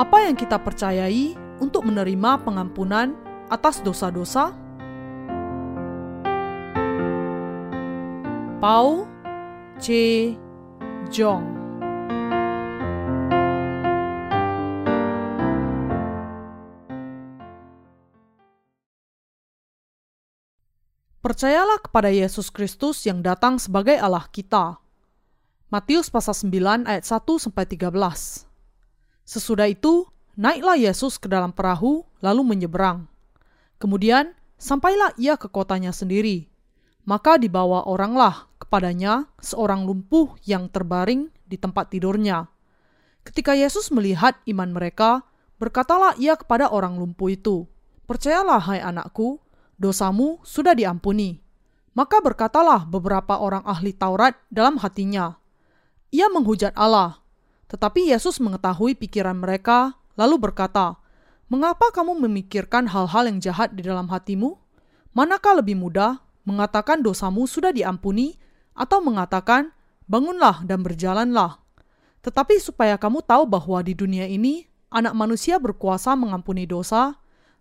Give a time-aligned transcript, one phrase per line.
[0.00, 3.12] Apa yang kita percayai untuk menerima pengampunan
[3.52, 4.48] atas dosa-dosa?
[8.64, 9.04] Paul
[9.76, 9.92] C.
[11.12, 11.44] Jong
[21.20, 24.80] Percayalah kepada Yesus Kristus yang datang sebagai Allah kita.
[25.68, 28.49] Matius pasal 9 ayat 1 sampai 13.
[29.30, 33.06] Sesudah itu, naiklah Yesus ke dalam perahu lalu menyeberang.
[33.78, 36.50] Kemudian, sampailah ia ke kotanya sendiri.
[37.06, 42.50] Maka dibawa oranglah kepadanya seorang lumpuh yang terbaring di tempat tidurnya.
[43.22, 45.22] Ketika Yesus melihat iman mereka,
[45.62, 47.70] berkatalah ia kepada orang lumpuh itu,
[48.10, 49.38] "Percayalah, hai anakku,
[49.78, 51.38] dosamu sudah diampuni.
[51.94, 55.38] Maka berkatalah beberapa orang ahli Taurat dalam hatinya.
[56.10, 57.19] Ia menghujat Allah.
[57.70, 60.98] Tetapi Yesus mengetahui pikiran mereka, lalu berkata,
[61.50, 64.54] Mengapa kamu memikirkan hal-hal yang jahat di dalam hatimu?
[65.14, 68.38] Manakah lebih mudah mengatakan dosamu sudah diampuni
[68.74, 69.74] atau mengatakan,
[70.06, 71.58] bangunlah dan berjalanlah.
[72.22, 77.18] Tetapi supaya kamu tahu bahwa di dunia ini anak manusia berkuasa mengampuni dosa,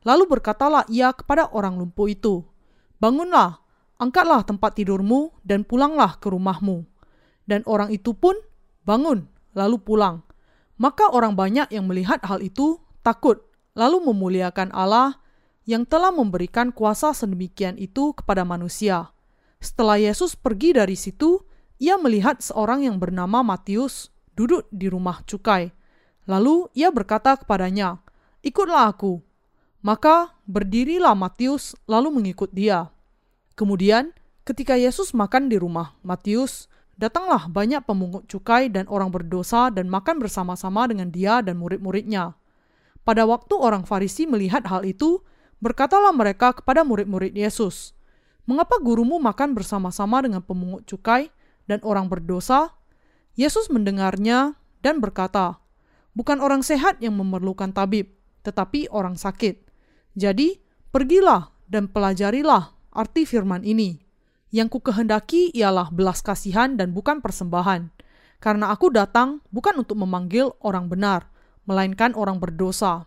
[0.07, 2.47] Lalu berkatalah ia kepada orang lumpuh itu,
[2.99, 3.63] Bangunlah,
[3.99, 6.83] angkatlah tempat tidurmu dan pulanglah ke rumahmu.
[7.47, 8.35] Dan orang itu pun
[8.83, 10.21] bangun, lalu pulang.
[10.79, 13.43] Maka orang banyak yang melihat hal itu takut,
[13.75, 15.19] lalu memuliakan Allah
[15.67, 19.11] yang telah memberikan kuasa sedemikian itu kepada manusia.
[19.59, 21.43] Setelah Yesus pergi dari situ,
[21.77, 25.75] ia melihat seorang yang bernama Matius duduk di rumah cukai.
[26.25, 27.99] Lalu ia berkata kepadanya,
[28.39, 29.19] "Ikutlah aku."
[29.79, 32.91] Maka berdirilah Matius lalu mengikut dia.
[33.55, 34.11] Kemudian,
[34.43, 40.19] ketika Yesus makan di rumah Matius, datanglah banyak pemungut cukai dan orang berdosa dan makan
[40.19, 42.35] bersama-sama dengan dia dan murid-muridnya.
[43.07, 45.23] Pada waktu orang Farisi melihat hal itu,
[45.63, 47.95] berkatalah mereka kepada murid-murid Yesus,
[48.43, 51.31] "Mengapa gurumu makan bersama-sama dengan pemungut cukai
[51.71, 52.75] dan orang berdosa?"
[53.39, 55.63] Yesus mendengarnya dan berkata,
[56.11, 58.11] "Bukan orang sehat yang memerlukan tabib,
[58.43, 59.63] tetapi orang sakit.
[60.19, 60.59] Jadi,
[60.91, 64.08] pergilah dan pelajarilah arti firman ini.
[64.49, 67.93] Yang ku kehendaki ialah belas kasihan dan bukan persembahan.
[68.41, 71.29] Karena aku datang bukan untuk memanggil orang benar,
[71.69, 73.05] melainkan orang berdosa.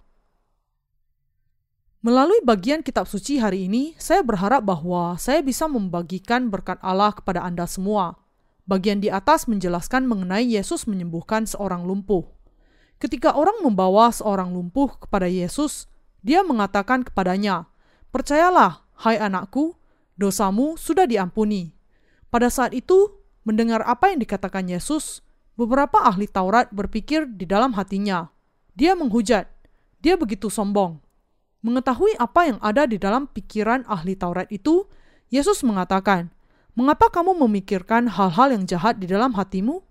[2.03, 7.47] Melalui bagian kitab suci hari ini, saya berharap bahwa saya bisa membagikan berkat Allah kepada
[7.47, 8.19] Anda semua.
[8.67, 12.27] Bagian di atas menjelaskan mengenai Yesus menyembuhkan seorang lumpuh.
[12.99, 15.91] Ketika orang membawa seorang lumpuh kepada Yesus,
[16.23, 17.67] dia mengatakan kepadanya,
[18.15, 19.75] Percayalah, hai anakku,
[20.17, 21.73] dosamu sudah diampuni.
[22.33, 23.13] Pada saat itu,
[23.45, 25.21] mendengar apa yang dikatakan Yesus,
[25.59, 28.33] beberapa ahli Taurat berpikir di dalam hatinya.
[28.73, 29.49] Dia menghujat,
[30.01, 30.99] dia begitu sombong.
[31.63, 34.89] Mengetahui apa yang ada di dalam pikiran ahli Taurat itu,
[35.31, 36.33] Yesus mengatakan,
[36.73, 39.85] Mengapa kamu memikirkan hal-hal yang jahat di dalam hatimu?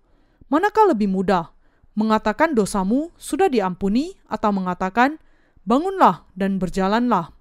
[0.50, 1.54] Manakah lebih mudah,
[1.94, 5.22] mengatakan dosamu sudah diampuni atau mengatakan
[5.62, 7.38] bangunlah dan berjalanlah.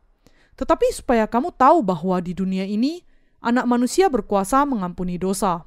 [0.61, 3.01] Tetapi supaya kamu tahu bahwa di dunia ini
[3.41, 5.65] anak manusia berkuasa mengampuni dosa.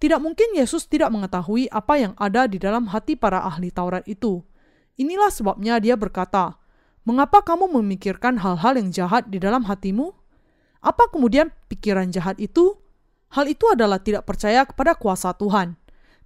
[0.00, 4.40] Tidak mungkin Yesus tidak mengetahui apa yang ada di dalam hati para ahli Taurat itu.
[4.96, 6.56] Inilah sebabnya dia berkata,
[7.04, 10.12] Mengapa kamu memikirkan hal-hal yang jahat di dalam hatimu?
[10.80, 12.80] Apa kemudian pikiran jahat itu?
[13.32, 15.76] Hal itu adalah tidak percaya kepada kuasa Tuhan,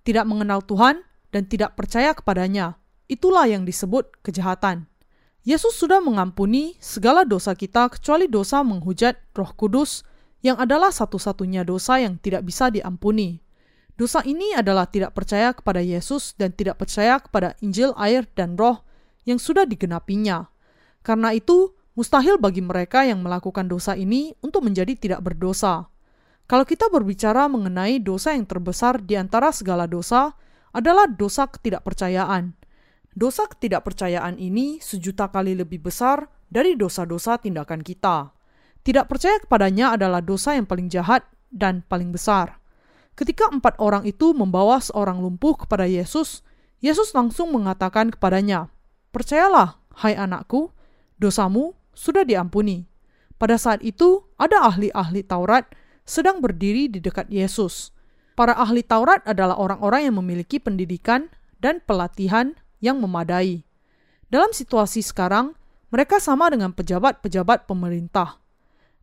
[0.07, 1.03] tidak mengenal Tuhan,
[1.35, 2.79] dan tidak percaya kepadanya.
[3.11, 4.92] Itulah yang disebut kejahatan.
[5.43, 10.07] Yesus sudah mengampuni segala dosa kita kecuali dosa menghujat Roh Kudus
[10.39, 13.43] yang adalah satu-satunya dosa yang tidak bisa diampuni.
[13.99, 18.87] Dosa ini adalah tidak percaya kepada Yesus dan tidak percaya kepada Injil air dan roh
[19.27, 20.47] yang sudah digenapinya.
[21.03, 25.91] Karena itu, mustahil bagi mereka yang melakukan dosa ini untuk menjadi tidak berdosa.
[26.47, 30.39] Kalau kita berbicara mengenai dosa yang terbesar di antara segala dosa
[30.71, 32.62] adalah dosa ketidakpercayaan.
[33.13, 38.33] Dosa ketidakpercayaan ini sejuta kali lebih besar dari dosa-dosa tindakan kita.
[38.81, 42.57] Tidak percaya kepadanya adalah dosa yang paling jahat dan paling besar.
[43.13, 46.41] Ketika empat orang itu membawa seorang lumpuh kepada Yesus,
[46.81, 48.73] Yesus langsung mengatakan kepadanya,
[49.13, 50.73] "Percayalah, hai anakku,
[51.21, 52.89] dosamu sudah diampuni."
[53.37, 55.69] Pada saat itu, ada ahli-ahli Taurat
[56.09, 57.93] sedang berdiri di dekat Yesus.
[58.33, 61.29] Para ahli Taurat adalah orang-orang yang memiliki pendidikan
[61.61, 63.63] dan pelatihan yang memadai.
[64.27, 65.55] Dalam situasi sekarang,
[65.95, 68.43] mereka sama dengan pejabat-pejabat pemerintah.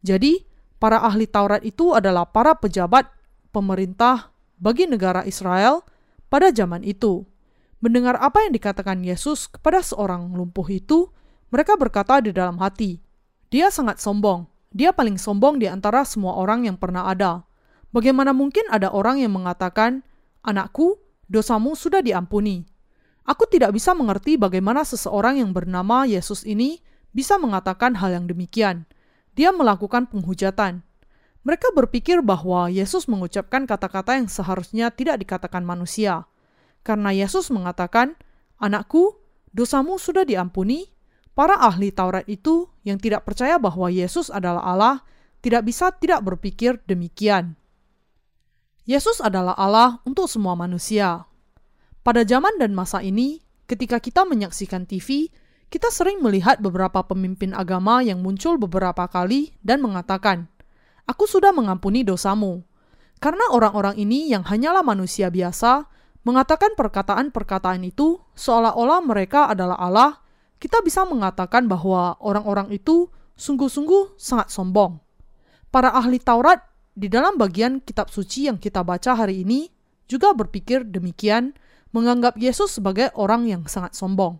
[0.04, 0.44] Jadi,
[0.78, 3.08] para ahli Taurat itu adalah para pejabat
[3.56, 5.88] pemerintah bagi negara Israel
[6.28, 7.24] pada zaman itu.
[7.80, 11.08] Mendengar apa yang dikatakan Yesus kepada seorang lumpuh itu,
[11.48, 13.00] mereka berkata di dalam hati,
[13.48, 14.46] "Dia sangat sombong.
[14.70, 17.48] Dia paling sombong di antara semua orang yang pernah ada.
[17.90, 20.06] Bagaimana mungkin ada orang yang mengatakan,
[20.46, 21.00] 'Anakku,
[21.30, 22.79] dosamu sudah diampuni'?"
[23.28, 26.80] Aku tidak bisa mengerti bagaimana seseorang yang bernama Yesus ini
[27.12, 28.86] bisa mengatakan hal yang demikian.
[29.34, 30.82] Dia melakukan penghujatan.
[31.48, 36.28] Mereka berpikir bahwa Yesus mengucapkan kata-kata yang seharusnya tidak dikatakan manusia.
[36.84, 38.20] Karena Yesus mengatakan,
[38.60, 39.16] "Anakku,
[39.56, 40.92] dosamu sudah diampuni."
[41.38, 44.96] Para ahli Taurat itu yang tidak percaya bahwa Yesus adalah Allah
[45.40, 47.56] tidak bisa tidak berpikir demikian.
[48.84, 51.29] Yesus adalah Allah untuk semua manusia.
[52.00, 55.30] Pada zaman dan masa ini, ketika kita menyaksikan TV,
[55.70, 60.50] kita sering melihat beberapa pemimpin agama yang muncul beberapa kali dan mengatakan,
[61.06, 62.66] "Aku sudah mengampuni dosamu."
[63.20, 65.86] Karena orang-orang ini yang hanyalah manusia biasa,
[66.24, 70.12] mengatakan perkataan-perkataan itu seolah-olah mereka adalah Allah,
[70.60, 75.00] kita bisa mengatakan bahwa orang-orang itu sungguh-sungguh sangat sombong.
[75.72, 76.64] Para ahli Taurat
[76.96, 79.72] di dalam bagian kitab suci yang kita baca hari ini
[80.10, 81.56] juga berpikir demikian,
[81.90, 84.38] menganggap Yesus sebagai orang yang sangat sombong.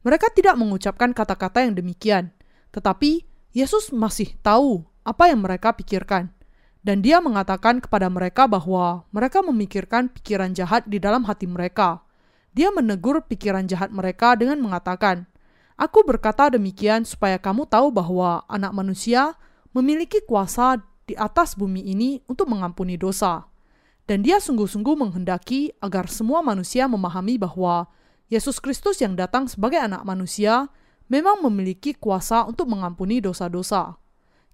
[0.00, 2.32] Mereka tidak mengucapkan kata-kata yang demikian,
[2.72, 6.32] tetapi Yesus masih tahu apa yang mereka pikirkan.
[6.80, 12.00] Dan dia mengatakan kepada mereka bahwa mereka memikirkan pikiran jahat di dalam hati mereka.
[12.56, 15.28] Dia menegur pikiran jahat mereka dengan mengatakan,
[15.76, 19.36] Aku berkata demikian supaya kamu tahu bahwa anak manusia
[19.76, 23.49] memiliki kuasa di atas bumi ini untuk mengampuni dosa.
[24.10, 27.86] Dan dia sungguh-sungguh menghendaki agar semua manusia memahami bahwa
[28.26, 30.66] Yesus Kristus yang datang sebagai anak manusia
[31.06, 34.00] memang memiliki kuasa untuk mengampuni dosa-dosa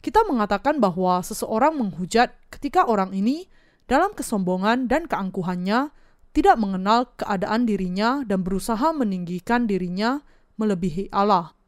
[0.06, 3.50] kita mengatakan bahwa seseorang menghujat ketika orang ini
[3.91, 5.91] dalam kesombongan dan keangkuhannya
[6.31, 10.23] tidak mengenal keadaan dirinya dan berusaha meninggikan dirinya
[10.62, 11.59] melebihi Allah.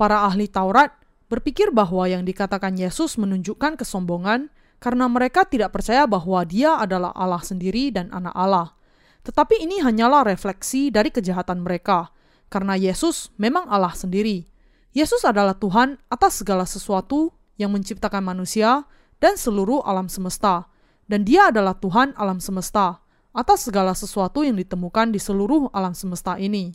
[0.00, 0.94] Para ahli Taurat
[1.28, 4.48] berpikir bahwa yang dikatakan Yesus menunjukkan kesombongan
[4.82, 8.74] karena mereka tidak percaya bahwa Dia adalah Allah sendiri dan Anak Allah.
[9.22, 12.10] Tetapi ini hanyalah refleksi dari kejahatan mereka,
[12.50, 14.50] karena Yesus memang Allah sendiri.
[14.90, 18.82] Yesus adalah Tuhan atas segala sesuatu yang menciptakan manusia
[19.22, 20.66] dan seluruh alam semesta,
[21.06, 22.98] dan Dia adalah Tuhan alam semesta
[23.30, 26.74] atas segala sesuatu yang ditemukan di seluruh alam semesta ini.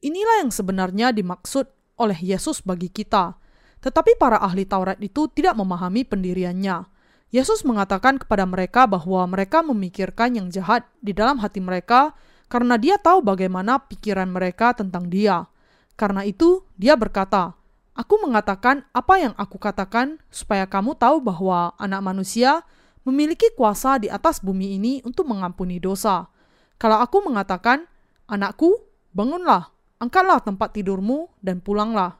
[0.00, 1.66] Inilah yang sebenarnya dimaksud
[1.98, 3.36] oleh Yesus bagi kita,
[3.82, 6.99] tetapi para ahli Taurat itu tidak memahami pendiriannya.
[7.30, 12.18] Yesus mengatakan kepada mereka bahwa mereka memikirkan yang jahat di dalam hati mereka
[12.50, 15.46] karena Dia tahu bagaimana pikiran mereka tentang Dia.
[15.94, 17.54] Karena itu, Dia berkata,
[17.94, 22.66] Aku mengatakan apa yang aku katakan supaya kamu tahu bahwa anak manusia
[23.04, 26.30] memiliki kuasa di atas bumi ini untuk mengampuni dosa.
[26.80, 27.84] Kalau aku mengatakan,
[28.24, 28.78] anakku,
[29.12, 29.68] bangunlah,
[30.00, 32.16] angkatlah tempat tidurmu dan pulanglah.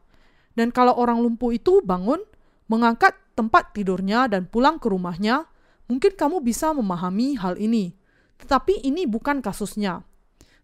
[0.53, 2.21] Dan kalau orang lumpuh itu bangun,
[2.69, 5.47] mengangkat tempat tidurnya dan pulang ke rumahnya,
[5.87, 7.95] mungkin kamu bisa memahami hal ini.
[8.41, 10.03] Tetapi ini bukan kasusnya.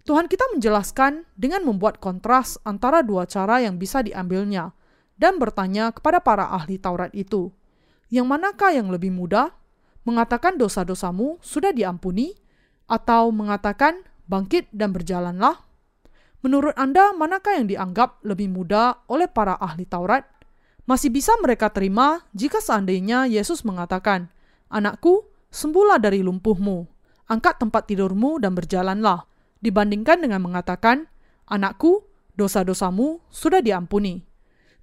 [0.06, 4.70] Tuhan kita menjelaskan dengan membuat kontras antara dua cara yang bisa diambilnya–
[5.16, 7.50] dan bertanya kepada para ahli Taurat itu,
[8.12, 9.50] "Yang manakah yang lebih mudah?
[10.04, 12.36] Mengatakan dosa-dosamu sudah diampuni,
[12.86, 15.64] atau mengatakan bangkit dan berjalanlah?"
[16.44, 20.22] Menurut Anda, manakah yang dianggap lebih mudah oleh para ahli Taurat?
[20.86, 24.31] Masih bisa mereka terima jika seandainya Yesus mengatakan,
[24.70, 26.86] "Anakku, sembuhlah dari lumpuhmu,
[27.26, 29.26] angkat tempat tidurmu dan berjalanlah,"
[29.58, 31.10] dibandingkan dengan mengatakan,
[31.50, 32.06] "Anakku,
[32.38, 34.22] dosa-dosamu sudah diampuni."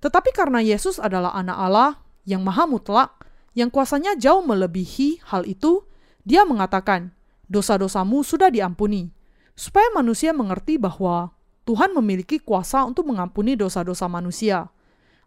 [0.03, 1.91] Tetapi karena Yesus adalah anak Allah
[2.27, 3.23] yang maha mutlak,
[3.55, 5.87] yang kuasanya jauh melebihi hal itu,
[6.27, 7.15] dia mengatakan,
[7.47, 9.11] dosa-dosamu sudah diampuni.
[9.53, 11.31] Supaya manusia mengerti bahwa
[11.63, 14.67] Tuhan memiliki kuasa untuk mengampuni dosa-dosa manusia.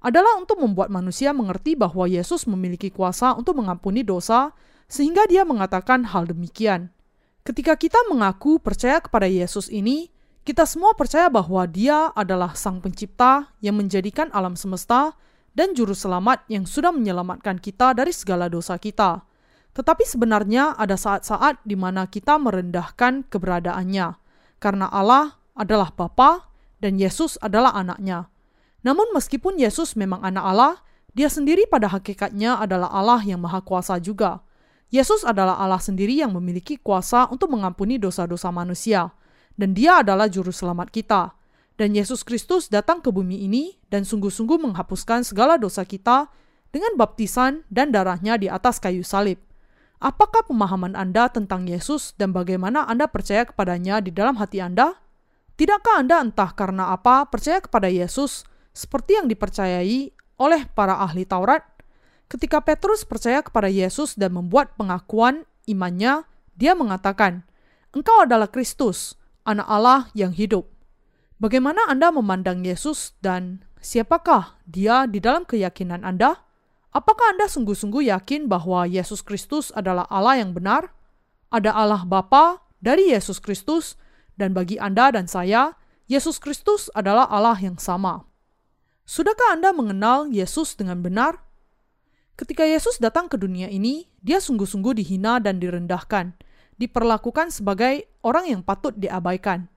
[0.06, 4.54] Adalah untuk membuat manusia mengerti bahwa Yesus memiliki kuasa untuk mengampuni dosa,
[4.86, 6.94] sehingga dia mengatakan hal demikian.
[7.42, 10.14] Ketika kita mengaku percaya kepada Yesus ini,
[10.46, 15.18] kita semua percaya bahwa Dia adalah Sang Pencipta yang menjadikan alam semesta
[15.58, 19.26] dan Juru Selamat yang sudah menyelamatkan kita dari segala dosa kita.
[19.74, 24.14] Tetapi sebenarnya ada saat-saat di mana kita merendahkan keberadaannya,
[24.62, 26.46] karena Allah adalah Bapa
[26.78, 28.30] dan Yesus adalah anaknya.
[28.86, 30.74] Namun meskipun Yesus memang anak Allah,
[31.10, 34.46] dia sendiri pada hakikatnya adalah Allah yang maha kuasa juga.
[34.94, 39.10] Yesus adalah Allah sendiri yang memiliki kuasa untuk mengampuni dosa-dosa manusia
[39.58, 41.34] dan Dia adalah Juru Selamat kita.
[41.76, 46.30] Dan Yesus Kristus datang ke bumi ini dan sungguh-sungguh menghapuskan segala dosa kita
[46.72, 49.42] dengan baptisan dan darahnya di atas kayu salib.
[50.00, 54.96] Apakah pemahaman Anda tentang Yesus dan bagaimana Anda percaya kepadanya di dalam hati Anda?
[55.56, 58.44] Tidakkah Anda entah karena apa percaya kepada Yesus
[58.76, 61.64] seperti yang dipercayai oleh para ahli Taurat?
[62.28, 67.48] Ketika Petrus percaya kepada Yesus dan membuat pengakuan imannya, dia mengatakan,
[67.96, 69.16] "Engkau adalah Kristus,
[69.48, 70.68] Anak Allah yang hidup."
[71.40, 76.44] Bagaimana Anda memandang Yesus dan siapakah Dia di dalam keyakinan Anda?
[76.92, 80.92] Apakah Anda sungguh-sungguh yakin bahwa Yesus Kristus adalah Allah yang benar?
[81.52, 83.96] Ada Allah Bapa dari Yesus Kristus,
[84.36, 88.24] dan bagi Anda dan saya, Yesus Kristus adalah Allah yang sama.
[89.06, 91.38] Sudahkah Anda mengenal Yesus dengan benar?
[92.34, 96.34] Ketika Yesus datang ke dunia ini, dia sungguh-sungguh dihina dan direndahkan,
[96.74, 99.70] diperlakukan sebagai orang yang patut diabaikan.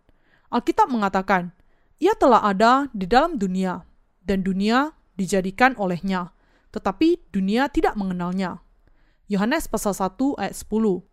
[0.50, 1.54] Alkitab mengatakan,
[2.02, 3.86] ia telah ada di dalam dunia,
[4.26, 6.34] dan dunia dijadikan olehnya,
[6.74, 8.66] tetapi dunia tidak mengenalnya.
[9.30, 11.06] Yohanes pasal 1 ayat 10.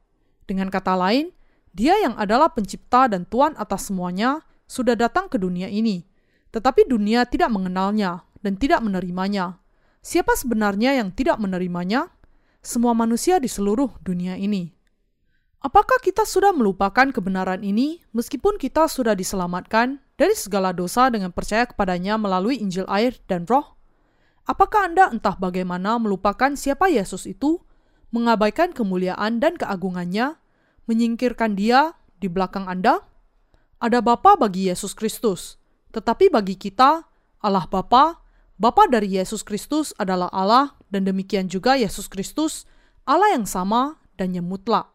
[0.49, 1.37] Dengan kata lain,
[1.77, 6.09] dia yang adalah pencipta dan Tuhan atas semuanya sudah datang ke dunia ini,
[6.57, 9.61] tetapi dunia tidak mengenalnya dan tidak menerimanya.
[10.01, 12.09] Siapa sebenarnya yang tidak menerimanya?
[12.65, 14.73] Semua manusia di seluruh dunia ini.
[15.61, 21.69] Apakah kita sudah melupakan kebenaran ini meskipun kita sudah diselamatkan dari segala dosa dengan percaya
[21.69, 23.77] kepadanya melalui Injil air dan roh?
[24.49, 27.61] Apakah Anda entah bagaimana melupakan siapa Yesus itu,
[28.15, 30.39] mengabaikan kemuliaan dan keagungannya,
[30.89, 33.03] menyingkirkan dia di belakang Anda?
[33.83, 35.59] Ada Bapa bagi Yesus Kristus,
[35.97, 37.09] tetapi bagi kita,
[37.41, 38.21] Allah Bapa
[38.57, 42.65] Bapa dari Yesus Kristus adalah Allah dan demikian juga Yesus Kristus,
[43.05, 44.89] Allah yang sama dan yang mutlak.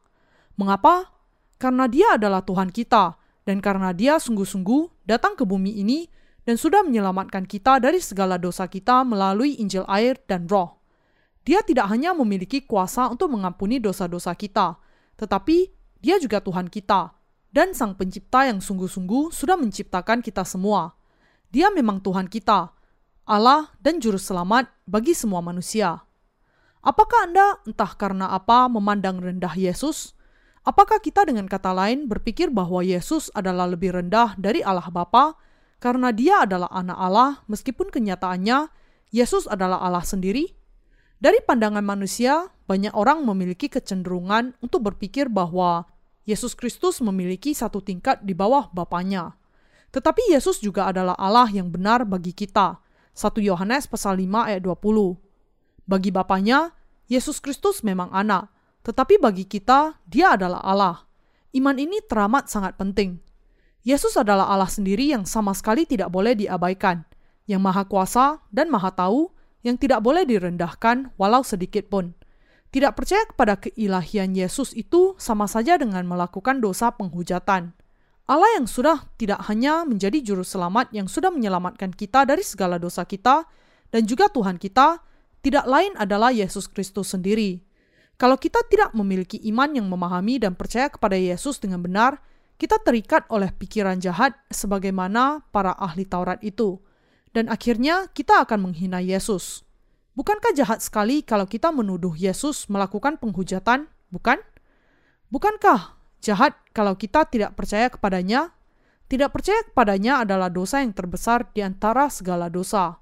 [0.58, 1.14] Mengapa?
[1.62, 6.10] Karena dia adalah Tuhan kita dan karena dia sungguh-sungguh datang ke bumi ini
[6.42, 10.82] dan sudah menyelamatkan kita dari segala dosa kita melalui Injil air dan roh.
[11.46, 14.82] Dia tidak hanya memiliki kuasa untuk mengampuni dosa-dosa kita,
[15.22, 15.70] tetapi
[16.02, 17.14] dia juga Tuhan kita
[17.52, 20.96] dan Sang Pencipta yang sungguh-sungguh sudah menciptakan kita semua.
[21.52, 22.72] Dia memang Tuhan kita,
[23.28, 26.00] Allah dan Juru Selamat bagi semua manusia.
[26.82, 30.16] Apakah Anda entah karena apa memandang rendah Yesus?
[30.66, 35.38] Apakah kita dengan kata lain berpikir bahwa Yesus adalah lebih rendah dari Allah Bapa
[35.84, 38.72] karena dia adalah anak Allah meskipun kenyataannya
[39.12, 40.56] Yesus adalah Allah sendiri?
[41.22, 45.86] Dari pandangan manusia, banyak orang memiliki kecenderungan untuk berpikir bahwa
[46.22, 49.34] Yesus Kristus memiliki satu tingkat di bawah Bapaknya.
[49.92, 52.80] Tetapi Yesus juga adalah Allah yang benar bagi kita,
[53.18, 55.18] 1 Yohanes pasal 5 ayat 20.
[55.90, 56.72] Bagi Bapaknya,
[57.12, 58.48] Yesus Kristus memang anak,
[58.88, 60.98] tetapi bagi kita, dia adalah Allah.
[61.52, 63.20] Iman ini teramat sangat penting.
[63.84, 67.04] Yesus adalah Allah sendiri yang sama sekali tidak boleh diabaikan,
[67.50, 69.34] yang maha kuasa dan maha tahu,
[69.66, 72.14] yang tidak boleh direndahkan walau sedikit pun.
[72.72, 77.76] Tidak percaya kepada keilahian Yesus itu sama saja dengan melakukan dosa penghujatan.
[78.32, 83.04] Allah yang sudah tidak hanya menjadi juru selamat yang sudah menyelamatkan kita dari segala dosa
[83.04, 83.44] kita
[83.92, 85.04] dan juga Tuhan kita,
[85.44, 87.60] tidak lain adalah Yesus Kristus sendiri.
[88.16, 92.24] Kalau kita tidak memiliki iman yang memahami dan percaya kepada Yesus dengan benar,
[92.56, 96.80] kita terikat oleh pikiran jahat sebagaimana para ahli Taurat itu.
[97.36, 99.68] Dan akhirnya kita akan menghina Yesus.
[100.12, 104.44] Bukankah jahat sekali kalau kita menuduh Yesus melakukan penghujatan, bukan?
[105.32, 108.52] Bukankah jahat kalau kita tidak percaya kepadanya.
[109.08, 112.96] Tidak percaya kepadanya adalah dosa yang terbesar di antara segala dosa.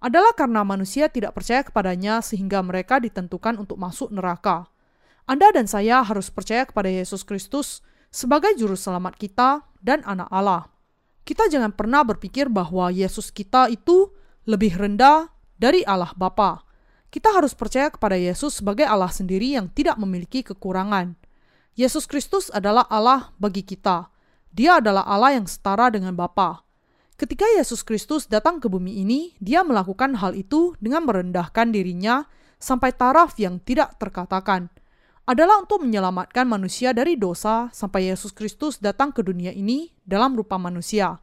[0.00, 4.64] Adalah karena manusia tidak percaya kepadanya sehingga mereka ditentukan untuk masuk neraka.
[5.28, 10.72] Anda dan saya harus percaya kepada Yesus Kristus sebagai juru selamat kita dan anak Allah.
[11.28, 14.08] Kita jangan pernah berpikir bahwa Yesus kita itu
[14.48, 15.28] lebih rendah
[15.60, 16.64] dari Allah Bapa.
[17.12, 21.20] Kita harus percaya kepada Yesus sebagai Allah sendiri yang tidak memiliki kekurangan.
[21.76, 24.08] Yesus Kristus adalah Allah bagi kita.
[24.50, 26.64] Dia adalah Allah yang setara dengan Bapa.
[27.20, 32.24] Ketika Yesus Kristus datang ke bumi ini, dia melakukan hal itu dengan merendahkan dirinya
[32.56, 34.72] sampai taraf yang tidak terkatakan.
[35.28, 40.56] Adalah untuk menyelamatkan manusia dari dosa sampai Yesus Kristus datang ke dunia ini dalam rupa
[40.56, 41.20] manusia.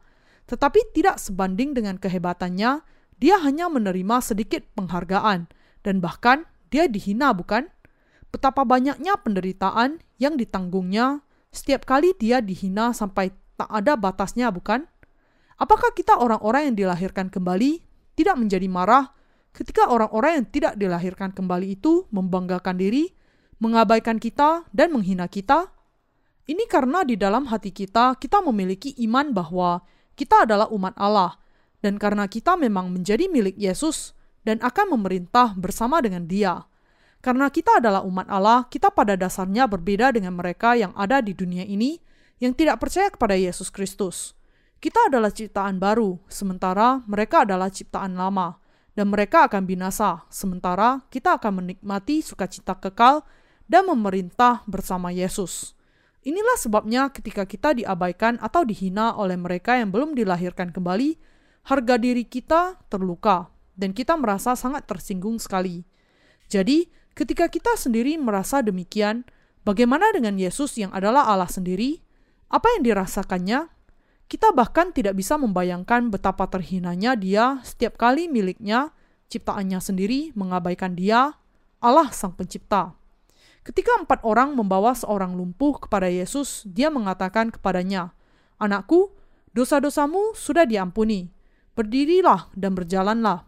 [0.48, 2.80] Tetapi tidak sebanding dengan kehebatannya,
[3.18, 5.50] dia hanya menerima sedikit penghargaan
[5.82, 7.66] dan bahkan dia dihina bukan?
[8.28, 14.86] Betapa banyaknya penderitaan yang ditanggungnya setiap kali dia dihina sampai tak ada batasnya, bukan?
[15.58, 17.82] Apakah kita orang-orang yang dilahirkan kembali
[18.14, 19.10] tidak menjadi marah
[19.50, 23.10] ketika orang-orang yang tidak dilahirkan kembali itu membanggakan diri,
[23.58, 25.74] mengabaikan kita, dan menghina kita?
[26.46, 29.82] Ini karena di dalam hati kita, kita memiliki iman bahwa
[30.14, 31.36] kita adalah umat Allah,
[31.84, 36.64] dan karena kita memang menjadi milik Yesus dan akan memerintah bersama dengan Dia.
[37.18, 41.66] Karena kita adalah umat Allah, kita pada dasarnya berbeda dengan mereka yang ada di dunia
[41.66, 41.98] ini
[42.38, 44.38] yang tidak percaya kepada Yesus Kristus.
[44.78, 48.62] Kita adalah ciptaan baru, sementara mereka adalah ciptaan lama,
[48.94, 53.26] dan mereka akan binasa, sementara kita akan menikmati sukacita kekal
[53.66, 55.74] dan memerintah bersama Yesus.
[56.22, 61.18] Inilah sebabnya ketika kita diabaikan atau dihina oleh mereka yang belum dilahirkan kembali,
[61.66, 65.86] harga diri kita terluka dan kita merasa sangat tersinggung sekali.
[66.50, 69.22] Jadi, ketika kita sendiri merasa demikian,
[69.62, 72.02] bagaimana dengan Yesus yang adalah Allah sendiri?
[72.48, 73.68] Apa yang dirasakannya
[74.28, 78.92] kita bahkan tidak bisa membayangkan betapa terhinanya dia setiap kali miliknya,
[79.32, 81.32] ciptaannya sendiri mengabaikan dia,
[81.80, 82.92] Allah Sang Pencipta.
[83.64, 88.12] Ketika empat orang membawa seorang lumpuh kepada Yesus, dia mengatakan kepadanya,
[88.60, 89.16] Anakku,
[89.56, 91.32] dosa-dosamu sudah diampuni.
[91.78, 93.46] Berdirilah dan berjalanlah.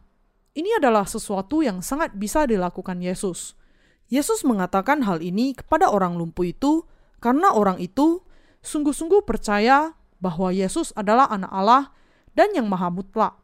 [0.55, 3.59] Ini adalah sesuatu yang sangat bisa dilakukan Yesus.
[4.07, 6.87] Yesus mengatakan hal ini kepada orang lumpuh itu
[7.19, 8.23] karena orang itu
[8.63, 11.91] sungguh-sungguh percaya bahwa Yesus adalah anak Allah
[12.39, 13.35] dan yang maha mutlak.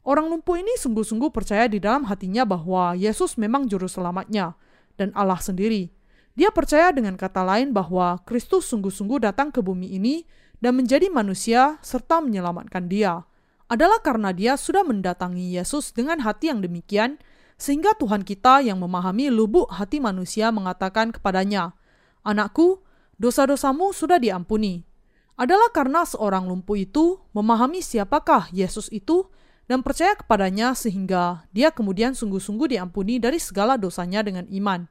[0.00, 4.56] Orang lumpuh ini sungguh-sungguh percaya di dalam hatinya bahwa Yesus memang juru selamatnya
[4.96, 5.92] dan Allah sendiri.
[6.32, 10.24] Dia percaya dengan kata lain bahwa Kristus sungguh-sungguh datang ke bumi ini
[10.64, 13.28] dan menjadi manusia serta menyelamatkan dia.
[13.74, 17.18] Adalah karena dia sudah mendatangi Yesus dengan hati yang demikian,
[17.58, 21.74] sehingga Tuhan kita yang memahami lubuk hati manusia mengatakan kepadanya,
[22.22, 22.86] Anakku,
[23.18, 24.86] dosa-dosamu sudah diampuni
[25.34, 29.26] adalah karena seorang lumpuh itu memahami siapakah Yesus itu
[29.66, 34.86] dan percaya kepadanya sehingga dia kemudian sungguh-sungguh diampuni dari segala dosanya dengan iman.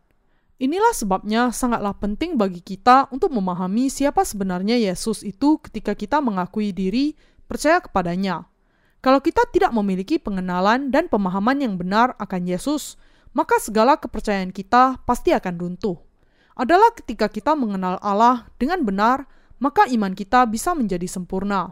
[0.59, 6.75] Inilah sebabnya sangatlah penting bagi kita untuk memahami siapa sebenarnya Yesus itu ketika kita mengakui
[6.75, 7.15] diri
[7.47, 8.52] percaya kepadanya.
[9.03, 12.95] Kalau kita tidak memiliki pengenalan dan pemahaman yang benar akan Yesus,
[13.35, 15.99] maka segala kepercayaan kita pasti akan runtuh.
[16.55, 19.27] Adalah ketika kita mengenal Allah dengan benar
[19.63, 21.71] maka iman kita bisa menjadi sempurna.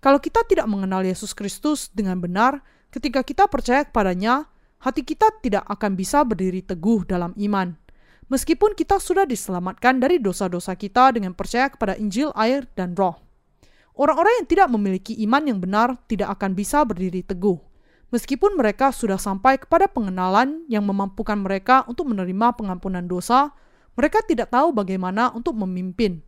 [0.00, 4.48] Kalau kita tidak mengenal Yesus Kristus dengan benar, ketika kita percaya kepadanya,
[4.80, 7.76] hati kita tidak akan bisa berdiri teguh dalam iman.
[8.32, 13.27] Meskipun kita sudah diselamatkan dari dosa-dosa kita dengan percaya kepada Injil, air, dan roh.
[13.98, 17.58] Orang-orang yang tidak memiliki iman yang benar tidak akan bisa berdiri teguh.
[18.14, 23.52] Meskipun mereka sudah sampai kepada pengenalan yang memampukan mereka untuk menerima pengampunan dosa,
[23.98, 26.22] mereka tidak tahu bagaimana untuk memimpin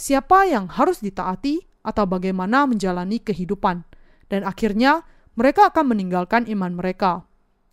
[0.00, 3.84] siapa yang harus ditaati atau bagaimana menjalani kehidupan,
[4.32, 5.04] dan akhirnya
[5.36, 7.28] mereka akan meninggalkan iman mereka.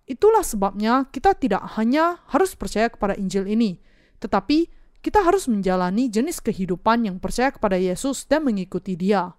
[0.07, 3.79] Itulah sebabnya kita tidak hanya harus percaya kepada Injil ini,
[4.19, 4.67] tetapi
[4.99, 9.36] kita harus menjalani jenis kehidupan yang percaya kepada Yesus dan mengikuti Dia.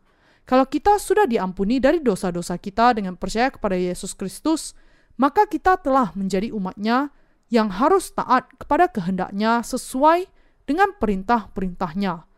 [0.49, 4.73] Kalau kita sudah diampuni dari dosa-dosa kita dengan percaya kepada Yesus Kristus,
[5.21, 7.13] maka kita telah menjadi umatnya
[7.53, 10.25] yang harus taat kepada kehendaknya sesuai
[10.65, 12.29] dengan perintah-perintahnya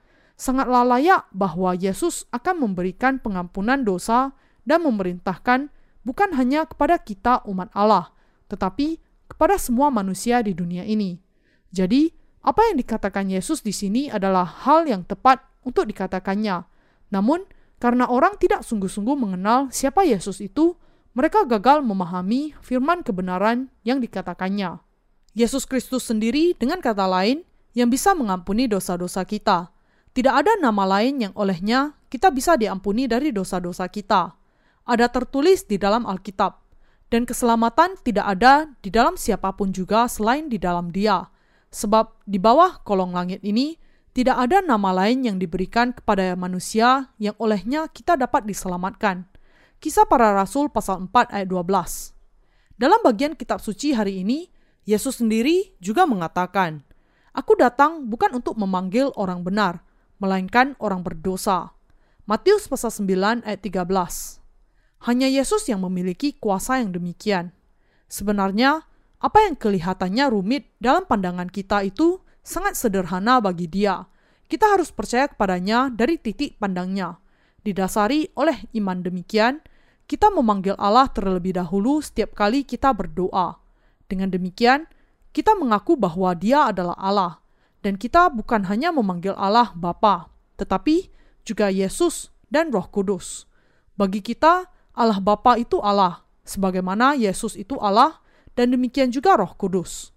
[0.40, 4.32] sangatlah layak bahwa Yesus akan memberikan pengampunan dosa
[4.64, 5.68] dan memerintahkan
[6.00, 8.08] bukan hanya kepada kita umat Allah,
[8.48, 8.96] tetapi
[9.28, 11.20] kepada semua manusia di dunia ini.
[11.76, 12.08] Jadi,
[12.40, 16.64] apa yang dikatakan Yesus di sini adalah hal yang tepat untuk dikatakannya.
[17.12, 17.44] Namun,
[17.80, 20.76] karena orang tidak sungguh-sungguh mengenal siapa Yesus itu,
[21.16, 24.78] mereka gagal memahami firman kebenaran yang dikatakannya.
[25.34, 29.72] Yesus Kristus sendiri dengan kata lain yang bisa mengampuni dosa-dosa kita
[30.10, 34.34] tidak ada nama lain yang olehnya kita bisa diampuni dari dosa-dosa kita.
[34.82, 36.58] Ada tertulis di dalam Alkitab,
[37.14, 41.30] dan keselamatan tidak ada di dalam siapa pun juga selain di dalam Dia,
[41.70, 43.78] sebab di bawah kolong langit ini
[44.10, 49.30] tidak ada nama lain yang diberikan kepada manusia yang olehnya kita dapat diselamatkan.
[49.78, 52.18] Kisah para Rasul pasal 4 ayat 12.
[52.74, 54.50] Dalam bagian kitab suci hari ini,
[54.82, 56.82] Yesus sendiri juga mengatakan,
[57.30, 59.86] Aku datang bukan untuk memanggil orang benar,
[60.18, 61.70] melainkan orang berdosa.
[62.26, 63.86] Matius pasal 9 ayat 13.
[65.06, 67.54] Hanya Yesus yang memiliki kuasa yang demikian.
[68.10, 68.84] Sebenarnya,
[69.22, 74.04] apa yang kelihatannya rumit dalam pandangan kita itu sangat sederhana bagi dia.
[74.50, 77.22] Kita harus percaya kepadanya dari titik pandangnya.
[77.62, 79.62] Didasari oleh iman demikian,
[80.10, 83.62] kita memanggil Allah terlebih dahulu setiap kali kita berdoa.
[84.10, 84.90] Dengan demikian,
[85.30, 87.38] kita mengaku bahwa Dia adalah Allah,
[87.86, 90.26] dan kita bukan hanya memanggil Allah Bapa,
[90.58, 91.14] tetapi
[91.46, 93.46] juga Yesus dan Roh Kudus.
[93.94, 94.66] Bagi kita,
[94.98, 98.18] Allah Bapa itu Allah, sebagaimana Yesus itu Allah,
[98.58, 100.10] dan demikian juga Roh Kudus.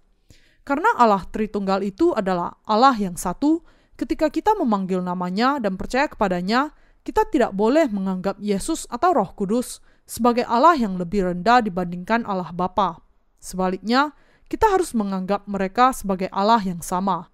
[0.64, 3.60] Karena Allah Tritunggal itu adalah Allah yang satu,
[4.00, 6.72] ketika kita memanggil namanya dan percaya kepadanya,
[7.04, 12.48] kita tidak boleh menganggap Yesus atau Roh Kudus sebagai Allah yang lebih rendah dibandingkan Allah
[12.50, 13.04] Bapa.
[13.36, 14.16] Sebaliknya,
[14.48, 17.28] kita harus menganggap mereka sebagai Allah yang sama.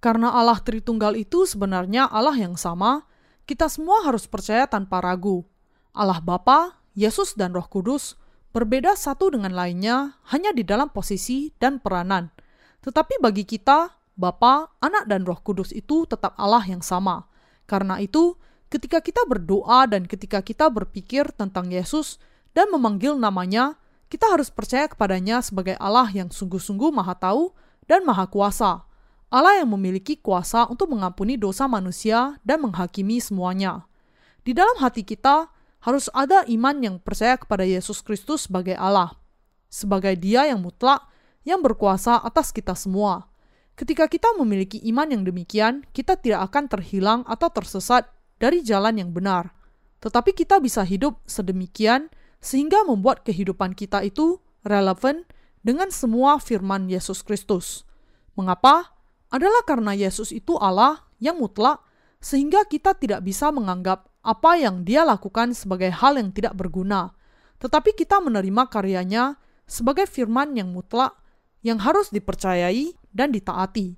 [0.00, 3.04] Karena Allah Tritunggal itu sebenarnya Allah yang sama,
[3.44, 5.44] kita semua harus percaya tanpa ragu
[5.92, 8.16] Allah Bapa, Yesus dan Roh Kudus
[8.56, 12.32] berbeda satu dengan lainnya hanya di dalam posisi dan peranan.
[12.82, 17.30] Tetapi bagi kita, Bapa, Anak dan Roh Kudus itu tetap Allah yang sama.
[17.64, 18.36] Karena itu,
[18.68, 22.18] ketika kita berdoa dan ketika kita berpikir tentang Yesus
[22.52, 23.78] dan memanggil namanya,
[24.12, 27.54] kita harus percaya kepadanya sebagai Allah yang sungguh-sungguh maha tahu
[27.88, 28.84] dan maha kuasa.
[29.32, 33.88] Allah yang memiliki kuasa untuk mengampuni dosa manusia dan menghakimi semuanya.
[34.44, 35.48] Di dalam hati kita,
[35.82, 39.16] harus ada iman yang percaya kepada Yesus Kristus sebagai Allah,
[39.72, 41.08] sebagai Dia yang mutlak,
[41.42, 43.30] yang berkuasa atas kita semua.
[43.72, 49.10] Ketika kita memiliki iman yang demikian, kita tidak akan terhilang atau tersesat dari jalan yang
[49.10, 49.54] benar,
[50.02, 55.22] tetapi kita bisa hidup sedemikian sehingga membuat kehidupan kita itu relevan
[55.62, 57.86] dengan semua firman Yesus Kristus.
[58.34, 58.92] Mengapa?
[59.32, 61.80] Adalah karena Yesus itu Allah yang mutlak,
[62.20, 67.16] sehingga kita tidak bisa menganggap apa yang dia lakukan sebagai hal yang tidak berguna,
[67.62, 71.21] tetapi kita menerima karyanya sebagai firman yang mutlak
[71.62, 73.96] yang harus dipercayai dan ditaati.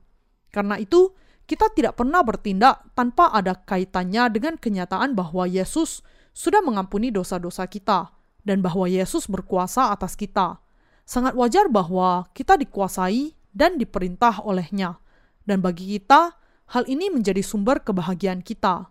[0.53, 1.11] Karena itu,
[1.45, 6.01] kita tidak pernah bertindak tanpa ada kaitannya dengan kenyataan bahwa Yesus
[6.33, 8.13] sudah mengampuni dosa-dosa kita
[8.45, 10.61] dan bahwa Yesus berkuasa atas kita.
[11.05, 14.97] Sangat wajar bahwa kita dikuasai dan diperintah olehnya.
[15.45, 16.33] Dan bagi kita,
[16.73, 18.89] hal ini menjadi sumber kebahagiaan kita.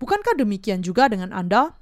[0.00, 1.76] Bukankah demikian juga dengan Anda?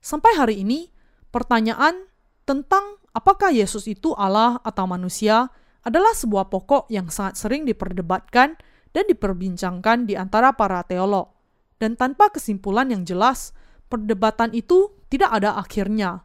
[0.00, 0.88] Sampai hari ini,
[1.28, 2.08] pertanyaan
[2.48, 8.58] tentang apakah Yesus itu Allah atau manusia adalah sebuah pokok yang sangat sering diperdebatkan
[8.94, 11.34] dan diperbincangkan di antara para teolog.
[11.82, 13.50] Dan tanpa kesimpulan yang jelas,
[13.90, 16.22] perdebatan itu tidak ada akhirnya.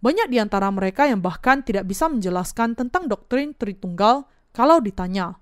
[0.00, 5.36] Banyak di antara mereka yang bahkan tidak bisa menjelaskan tentang doktrin Tritunggal kalau ditanya.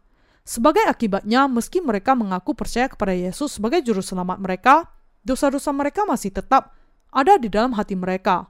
[0.49, 4.89] Sebagai akibatnya, meski mereka mengaku percaya kepada Yesus sebagai juru selamat mereka,
[5.21, 6.73] dosa-dosa mereka masih tetap
[7.13, 8.49] ada di dalam hati mereka.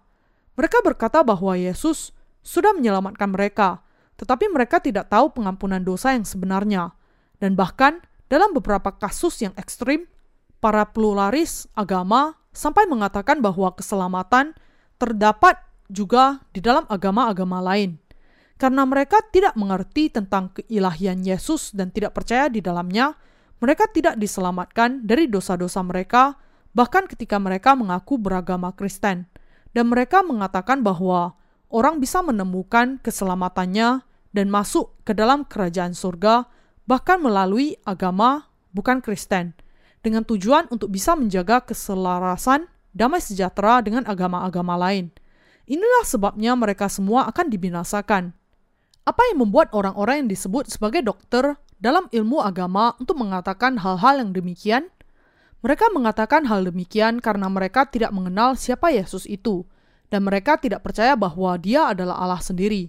[0.54, 2.14] Mereka berkata bahwa Yesus
[2.46, 3.82] sudah menyelamatkan mereka,
[4.18, 6.92] tetapi mereka tidak tahu pengampunan dosa yang sebenarnya.
[7.38, 10.10] Dan bahkan dalam beberapa kasus yang ekstrim,
[10.58, 14.58] para pluralis agama sampai mengatakan bahwa keselamatan
[14.98, 17.96] terdapat juga di dalam agama-agama lain.
[18.58, 23.14] Karena mereka tidak mengerti tentang keilahian Yesus dan tidak percaya di dalamnya,
[23.62, 26.34] mereka tidak diselamatkan dari dosa-dosa mereka
[26.76, 29.26] bahkan ketika mereka mengaku beragama Kristen,
[29.72, 31.34] dan mereka mengatakan bahwa
[31.72, 36.48] orang bisa menemukan keselamatannya dan masuk ke dalam kerajaan surga,
[36.84, 39.56] bahkan melalui agama bukan Kristen,
[40.04, 45.12] dengan tujuan untuk bisa menjaga keselarasan damai sejahtera dengan agama-agama lain.
[45.68, 48.32] Inilah sebabnya mereka semua akan dibinasakan.
[49.04, 54.32] Apa yang membuat orang-orang yang disebut sebagai dokter dalam ilmu agama untuk mengatakan hal-hal yang
[54.32, 54.88] demikian?
[55.60, 59.66] Mereka mengatakan hal demikian karena mereka tidak mengenal siapa Yesus itu,
[60.08, 62.88] dan mereka tidak percaya bahwa Dia adalah Allah sendiri.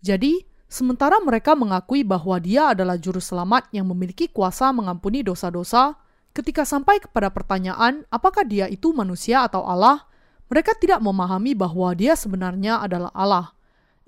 [0.00, 5.94] Jadi, sementara mereka mengakui bahwa Dia adalah Juru Selamat yang memiliki kuasa mengampuni dosa-dosa,
[6.34, 10.02] ketika sampai kepada pertanyaan apakah Dia itu manusia atau Allah,
[10.50, 13.54] mereka tidak memahami bahwa Dia sebenarnya adalah Allah.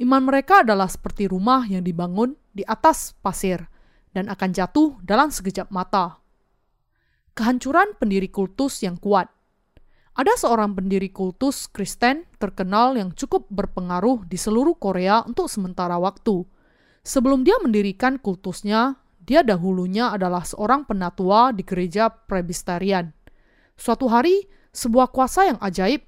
[0.02, 3.62] Iman mereka adalah seperti rumah yang dibangun di atas pasir
[4.10, 6.26] dan akan jatuh dalam sekejap mata
[7.36, 9.28] kehancuran pendiri kultus yang kuat.
[10.16, 16.48] Ada seorang pendiri kultus Kristen terkenal yang cukup berpengaruh di seluruh Korea untuk sementara waktu.
[17.06, 23.14] Sebelum dia mendirikan kultusnya, dia dahulunya adalah seorang penatua di gereja Presbyterian.
[23.78, 24.42] Suatu hari,
[24.74, 26.02] sebuah kuasa yang ajaib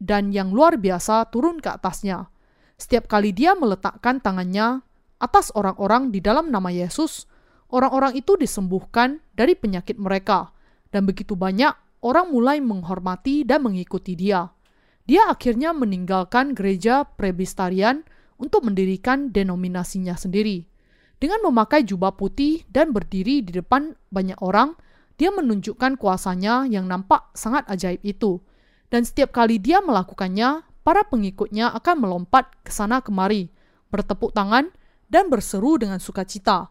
[0.00, 2.32] dan yang luar biasa turun ke atasnya.
[2.80, 4.80] Setiap kali dia meletakkan tangannya
[5.20, 7.28] atas orang-orang di dalam nama Yesus,
[7.68, 10.56] orang-orang itu disembuhkan dari penyakit mereka
[10.88, 14.48] dan begitu banyak orang mulai menghormati dan mengikuti dia.
[15.04, 18.00] Dia akhirnya meninggalkan gereja Presbyterian
[18.38, 20.64] untuk mendirikan denominasinya sendiri.
[21.18, 24.78] Dengan memakai jubah putih dan berdiri di depan banyak orang,
[25.18, 28.38] dia menunjukkan kuasanya yang nampak sangat ajaib itu.
[28.88, 33.50] Dan setiap kali dia melakukannya, para pengikutnya akan melompat ke sana kemari,
[33.90, 34.70] bertepuk tangan,
[35.10, 36.70] dan berseru dengan sukacita,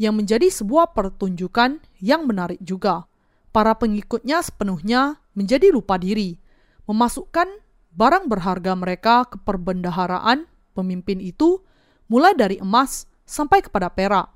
[0.00, 3.12] yang menjadi sebuah pertunjukan yang menarik juga
[3.52, 6.40] para pengikutnya sepenuhnya menjadi lupa diri,
[6.88, 7.46] memasukkan
[7.92, 11.60] barang berharga mereka ke perbendaharaan pemimpin itu,
[12.08, 14.28] mulai dari emas sampai kepada perak.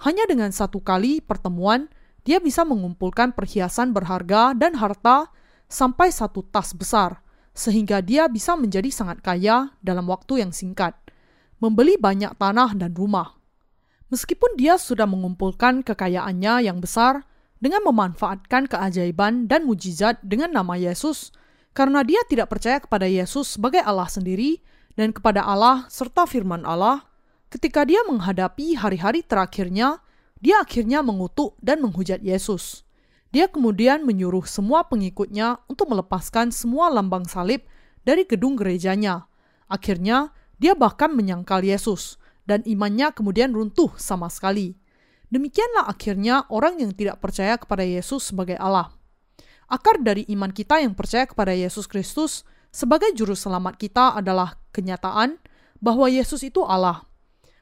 [0.00, 1.88] Hanya dengan satu kali pertemuan,
[2.24, 5.28] dia bisa mengumpulkan perhiasan berharga dan harta
[5.68, 7.20] sampai satu tas besar,
[7.52, 10.96] sehingga dia bisa menjadi sangat kaya dalam waktu yang singkat,
[11.60, 13.36] membeli banyak tanah dan rumah.
[14.08, 17.24] Meskipun dia sudah mengumpulkan kekayaannya yang besar,
[17.60, 21.30] dengan memanfaatkan keajaiban dan mujizat dengan nama Yesus,
[21.70, 24.58] Karena dia tidak percaya kepada Yesus sebagai Allah sendiri
[25.00, 27.08] dan kepada Allah serta firman Allah,
[27.48, 30.04] ketika dia menghadapi hari-hari terakhirnya,
[30.44, 32.84] dia akhirnya mengutuk dan menghujat Yesus.
[33.32, 37.64] Dia kemudian menyuruh semua pengikutnya untuk melepaskan semua lambang salib
[38.04, 39.24] dari gedung gerejanya.
[39.72, 44.76] Akhirnya, dia bahkan menyangkal Yesus, dan imannya kemudian runtuh sama sekali.
[45.32, 48.92] Demikianlah akhirnya orang yang tidak percaya kepada Yesus sebagai Allah.
[49.64, 55.38] Akar dari iman kita yang percaya kepada Yesus Kristus sebagai juru selamat kita adalah kenyataan
[55.82, 57.06] bahwa Yesus itu Allah.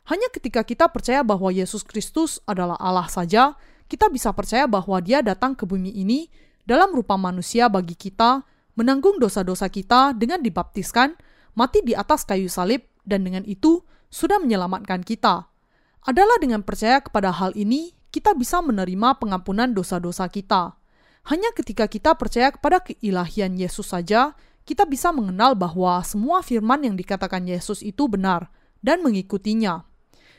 [0.09, 3.57] Hanya ketika kita percaya bahwa Yesus Kristus adalah Allah saja,
[3.89, 6.29] kita bisa percaya bahwa Dia datang ke bumi ini
[6.65, 8.45] dalam rupa manusia bagi kita,
[8.77, 11.17] menanggung dosa-dosa kita dengan dibaptiskan,
[11.57, 15.49] mati di atas kayu salib, dan dengan itu sudah menyelamatkan kita.
[16.05, 20.77] Adalah dengan percaya kepada hal ini, kita bisa menerima pengampunan dosa-dosa kita.
[21.29, 24.33] Hanya ketika kita percaya kepada keilahian Yesus saja,
[24.69, 28.53] kita bisa mengenal bahwa semua firman yang dikatakan Yesus itu benar
[28.85, 29.89] dan mengikutinya.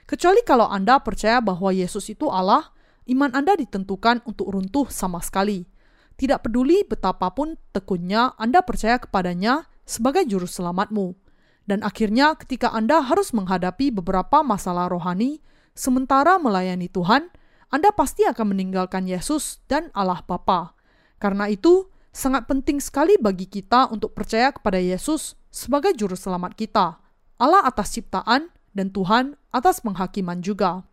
[0.06, 2.70] Kecuali kalau Anda percaya bahwa Yesus itu Allah,
[3.10, 5.66] iman Anda ditentukan untuk runtuh sama sekali.
[6.14, 11.18] Tidak peduli betapapun tekunnya Anda percaya kepadanya sebagai juru selamatmu.
[11.66, 15.42] Dan akhirnya ketika Anda harus menghadapi beberapa masalah rohani,
[15.74, 17.34] sementara melayani Tuhan,
[17.74, 20.78] Anda pasti akan meninggalkan Yesus dan Allah Bapa.
[21.18, 27.02] Karena itu, sangat penting sekali bagi kita untuk percaya kepada Yesus sebagai juru selamat kita,
[27.40, 30.86] Allah atas ciptaan, dan Tuhan atas penghakiman juga.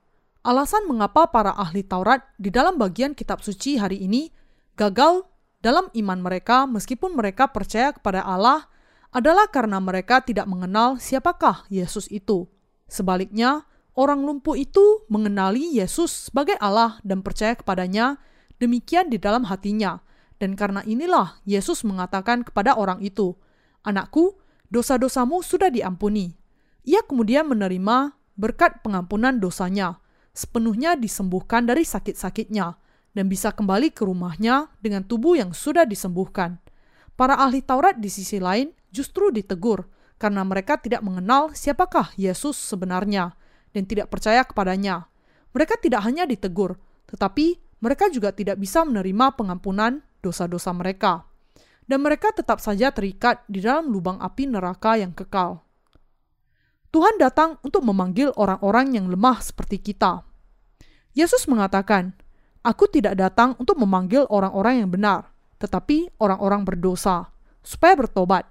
[0.47, 4.31] Alasan mengapa para ahli Taurat di dalam bagian kitab suci hari ini
[4.79, 5.27] gagal
[5.59, 8.71] dalam iman mereka meskipun mereka percaya kepada Allah
[9.11, 12.47] adalah karena mereka tidak mengenal siapakah Yesus itu.
[12.87, 13.67] Sebaliknya,
[13.99, 18.23] orang lumpuh itu mengenali Yesus sebagai Allah dan percaya kepadanya
[18.63, 19.99] demikian di dalam hatinya,
[20.37, 23.37] dan karena inilah Yesus mengatakan kepada orang itu,
[23.85, 24.37] "Anakku,
[24.69, 26.37] dosa-dosamu sudah diampuni."
[26.87, 29.99] Ia kemudian menerima berkat pengampunan dosanya,
[30.37, 32.77] sepenuhnya disembuhkan dari sakit-sakitnya,
[33.17, 36.61] dan bisa kembali ke rumahnya dengan tubuh yang sudah disembuhkan.
[37.17, 39.89] Para ahli Taurat di sisi lain justru ditegur
[40.21, 43.33] karena mereka tidak mengenal siapakah Yesus sebenarnya
[43.73, 45.09] dan tidak percaya kepadanya.
[45.57, 46.77] Mereka tidak hanya ditegur,
[47.09, 51.25] tetapi mereka juga tidak bisa menerima pengampunan dosa-dosa mereka,
[51.87, 55.63] dan mereka tetap saja terikat di dalam lubang api neraka yang kekal.
[56.91, 60.25] Tuhan datang untuk memanggil orang-orang yang lemah seperti kita.
[61.13, 62.17] Yesus mengatakan,
[62.65, 68.49] "Aku tidak datang untuk memanggil orang-orang yang benar, tetapi orang-orang berdosa, supaya bertobat."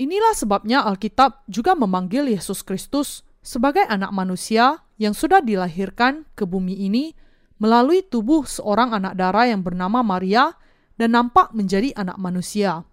[0.00, 6.76] Inilah sebabnya Alkitab juga memanggil Yesus Kristus sebagai anak manusia yang sudah dilahirkan ke bumi
[6.76, 7.12] ini
[7.60, 10.56] melalui tubuh seorang anak darah yang bernama Maria
[11.00, 12.84] dan nampak menjadi anak manusia.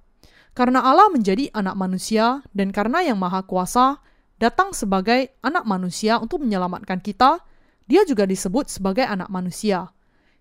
[0.56, 4.00] Karena Allah menjadi anak manusia dan karena yang maha kuasa
[4.40, 7.44] datang sebagai anak manusia untuk menyelamatkan kita,
[7.84, 9.92] dia juga disebut sebagai anak manusia.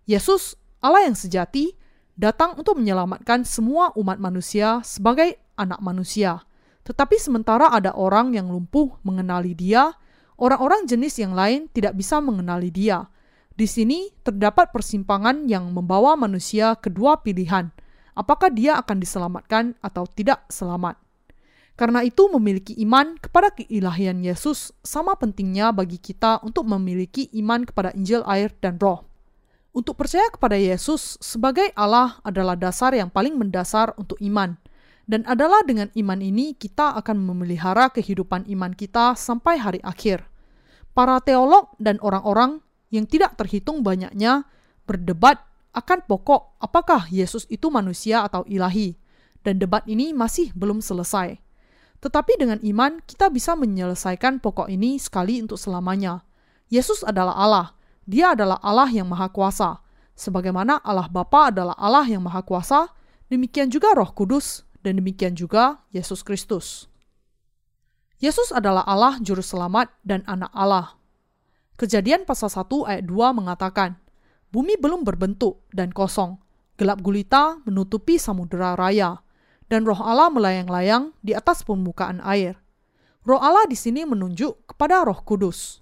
[0.06, 1.74] Yesus, Allah yang sejati,
[2.14, 6.46] datang untuk menyelamatkan semua umat manusia sebagai anak manusia.
[6.86, 9.90] Tetapi sementara ada orang yang lumpuh mengenali dia,
[10.38, 13.10] orang-orang jenis yang lain tidak bisa mengenali dia.
[13.56, 17.72] Di sini terdapat persimpangan yang membawa manusia kedua pilihan,
[18.12, 21.00] apakah dia akan diselamatkan atau tidak selamat.
[21.72, 27.96] Karena itu memiliki iman kepada keilahian Yesus sama pentingnya bagi kita untuk memiliki iman kepada
[27.96, 29.08] Injil air dan roh.
[29.72, 34.56] Untuk percaya kepada Yesus sebagai Allah adalah dasar yang paling mendasar untuk iman.
[35.08, 40.28] Dan adalah dengan iman ini kita akan memelihara kehidupan iman kita sampai hari akhir.
[40.96, 44.46] Para teolog dan orang-orang yang tidak terhitung banyaknya
[44.86, 45.42] berdebat
[45.76, 48.96] akan pokok apakah Yesus itu manusia atau ilahi,
[49.44, 51.36] dan debat ini masih belum selesai.
[52.00, 56.24] Tetapi dengan iman, kita bisa menyelesaikan pokok ini sekali untuk selamanya.
[56.72, 57.66] Yesus adalah Allah,
[58.06, 59.82] Dia adalah Allah yang Maha Kuasa.
[60.16, 62.88] Sebagaimana Allah Bapa adalah Allah yang Maha Kuasa,
[63.28, 66.86] demikian juga Roh Kudus, dan demikian juga Yesus Kristus.
[68.16, 70.96] Yesus adalah Allah Juru Selamat dan Anak Allah.
[71.76, 74.00] Kejadian pasal 1 ayat 2 mengatakan,
[74.48, 76.40] Bumi belum berbentuk dan kosong,
[76.80, 79.20] gelap gulita menutupi samudera raya,
[79.68, 82.56] dan roh Allah melayang-layang di atas permukaan air.
[83.28, 85.76] Roh Allah di sini menunjuk kepada roh kudus.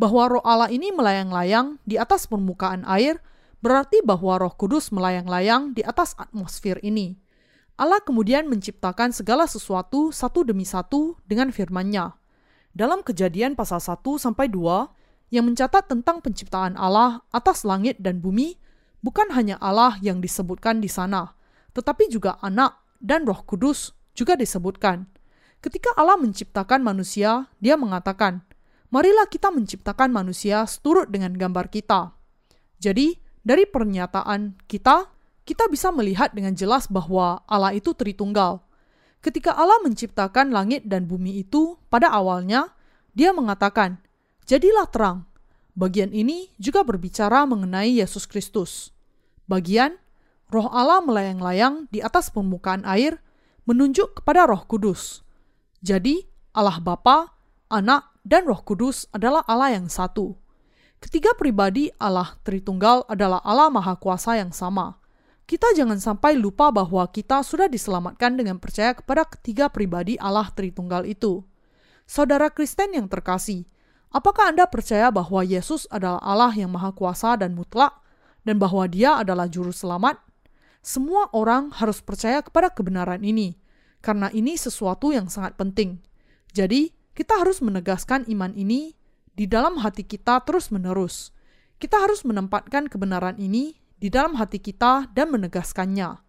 [0.00, 3.20] Bahwa roh Allah ini melayang-layang di atas permukaan air,
[3.60, 7.20] berarti bahwa roh kudus melayang-layang di atas atmosfer ini.
[7.76, 12.16] Allah kemudian menciptakan segala sesuatu satu demi satu dengan firman-Nya.
[12.72, 15.03] Dalam kejadian pasal 1 sampai 2,
[15.34, 18.54] yang mencatat tentang penciptaan Allah atas langit dan bumi
[19.02, 21.34] bukan hanya Allah yang disebutkan di sana,
[21.74, 25.10] tetapi juga Anak dan Roh Kudus juga disebutkan.
[25.58, 28.46] Ketika Allah menciptakan manusia, Dia mengatakan,
[28.94, 32.14] "Marilah kita menciptakan manusia seturut dengan gambar kita."
[32.78, 35.10] Jadi, dari pernyataan kita,
[35.44, 38.62] kita bisa melihat dengan jelas bahwa Allah itu Tritunggal.
[39.24, 42.70] Ketika Allah menciptakan langit dan bumi itu, pada awalnya
[43.16, 44.04] Dia mengatakan,
[44.44, 45.28] "Jadilah terang."
[45.74, 48.94] Bagian ini juga berbicara mengenai Yesus Kristus.
[49.50, 49.98] Bagian
[50.54, 53.18] Roh Allah melayang-layang di atas permukaan air,
[53.66, 55.26] menunjuk kepada Roh Kudus.
[55.82, 56.22] Jadi,
[56.54, 57.34] Allah Bapa,
[57.66, 60.38] Anak, dan Roh Kudus adalah Allah yang satu.
[61.02, 64.96] Ketiga pribadi Allah Tritunggal adalah Allah Maha Kuasa yang sama.
[65.44, 71.04] Kita jangan sampai lupa bahwa kita sudah diselamatkan dengan percaya kepada ketiga pribadi Allah Tritunggal
[71.04, 71.44] itu.
[72.08, 73.68] Saudara Kristen yang terkasih,
[74.14, 77.98] apakah Anda percaya bahwa Yesus adalah Allah yang Maha Kuasa dan mutlak,
[78.46, 80.22] dan bahwa Dia adalah Juru Selamat?
[80.78, 83.58] Semua orang harus percaya kepada kebenaran ini,
[83.98, 85.98] karena ini sesuatu yang sangat penting.
[86.54, 88.94] Jadi, kita harus menegaskan iman ini
[89.34, 91.34] di dalam hati kita terus-menerus.
[91.82, 96.22] Kita harus menempatkan kebenaran ini di dalam hati kita dan menegaskannya.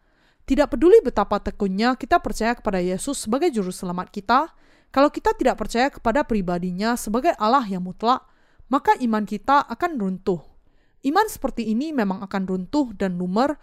[0.46, 4.54] Tidak peduli betapa tekunnya kita percaya kepada Yesus sebagai juru selamat kita,
[4.92, 8.26] kalau kita tidak percaya kepada pribadinya sebagai Allah yang mutlak,
[8.68, 10.42] maka iman kita akan runtuh.
[11.06, 13.54] Iman seperti ini memang akan runtuh dan lumer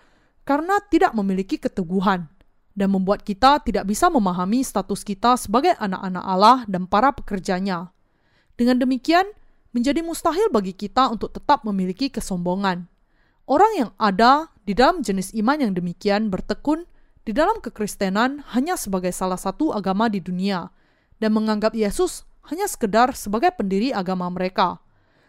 [0.46, 2.30] karena tidak memiliki keteguhan
[2.72, 7.92] dan membuat kita tidak bisa memahami status kita sebagai anak-anak Allah dan para pekerjanya.
[8.54, 9.26] Dengan demikian,
[9.72, 12.86] menjadi mustahil bagi kita untuk tetap memiliki kesombongan.
[13.48, 16.86] Orang yang ada di dalam jenis iman yang demikian bertekun
[17.26, 20.70] di dalam kekristenan hanya sebagai salah satu agama di dunia
[21.22, 24.82] dan menganggap Yesus hanya sekedar sebagai pendiri agama mereka.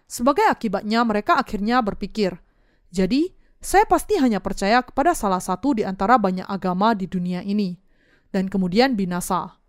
[0.10, 2.42] Sebagai akibatnya mereka akhirnya berpikir,
[2.90, 3.30] jadi
[3.64, 7.78] saya pasti hanya percaya kepada salah satu di antara banyak agama di dunia ini,
[8.34, 9.62] dan kemudian binasa.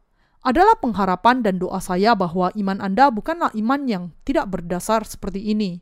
[0.45, 5.81] Adalah pengharapan dan doa saya bahwa iman Anda bukanlah iman yang tidak berdasar seperti ini.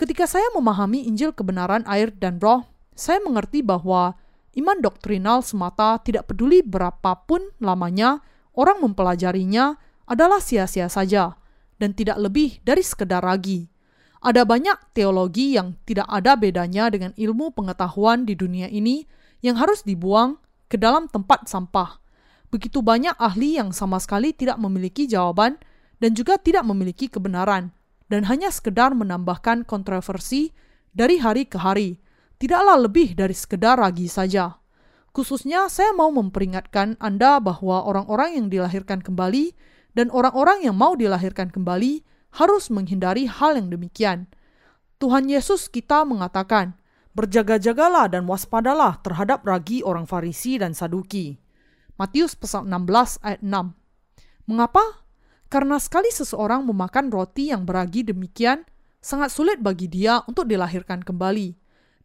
[0.00, 2.64] Ketika saya memahami Injil kebenaran air dan roh,
[2.96, 4.16] saya mengerti bahwa
[4.56, 8.24] iman doktrinal semata tidak peduli berapapun lamanya
[8.56, 9.76] orang mempelajarinya
[10.08, 11.36] adalah sia-sia saja
[11.80, 13.68] dan tidak lebih dari sekedar ragi.
[14.22, 19.02] Ada banyak teologi yang tidak ada bedanya dengan ilmu pengetahuan di dunia ini
[19.42, 20.38] yang harus dibuang
[20.70, 21.98] ke dalam tempat sampah.
[22.54, 25.58] Begitu banyak ahli yang sama sekali tidak memiliki jawaban
[25.98, 27.74] dan juga tidak memiliki kebenaran,
[28.06, 30.54] dan hanya sekedar menambahkan kontroversi
[30.94, 31.98] dari hari ke hari,
[32.38, 34.61] tidaklah lebih dari sekedar ragi saja.
[35.12, 39.52] Khususnya saya mau memperingatkan Anda bahwa orang-orang yang dilahirkan kembali
[39.92, 42.00] dan orang-orang yang mau dilahirkan kembali
[42.40, 44.24] harus menghindari hal yang demikian.
[44.96, 46.80] Tuhan Yesus kita mengatakan,
[47.12, 51.36] Berjaga-jagalah dan waspadalah terhadap ragi orang Farisi dan Saduki.
[52.00, 54.48] Matius pasal 16 ayat 6.
[54.48, 55.04] Mengapa?
[55.52, 58.64] Karena sekali seseorang memakan roti yang beragi demikian,
[59.04, 61.52] sangat sulit bagi dia untuk dilahirkan kembali.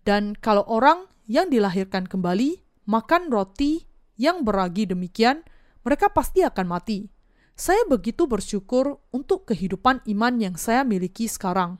[0.03, 3.83] Dan kalau orang yang dilahirkan kembali makan roti
[4.15, 5.43] yang beragi demikian,
[5.83, 7.11] mereka pasti akan mati.
[7.53, 11.77] Saya begitu bersyukur untuk kehidupan iman yang saya miliki sekarang,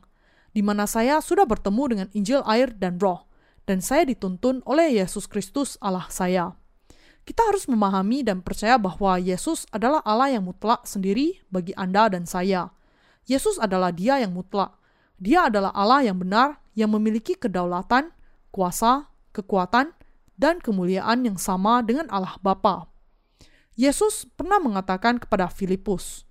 [0.52, 3.26] di mana saya sudah bertemu dengan Injil air dan roh,
[3.64, 6.54] dan saya dituntun oleh Yesus Kristus Allah saya.
[7.28, 12.24] Kita harus memahami dan percaya bahwa Yesus adalah Allah yang mutlak sendiri bagi Anda dan
[12.24, 12.72] saya.
[13.28, 14.80] Yesus adalah Dia yang mutlak.
[15.20, 18.16] Dia adalah Allah yang benar yang memiliki kedaulatan,
[18.56, 19.97] kuasa, kekuatan,
[20.38, 22.88] dan kemuliaan yang sama dengan Allah Bapa.
[23.78, 26.26] Yesus pernah mengatakan kepada Filipus,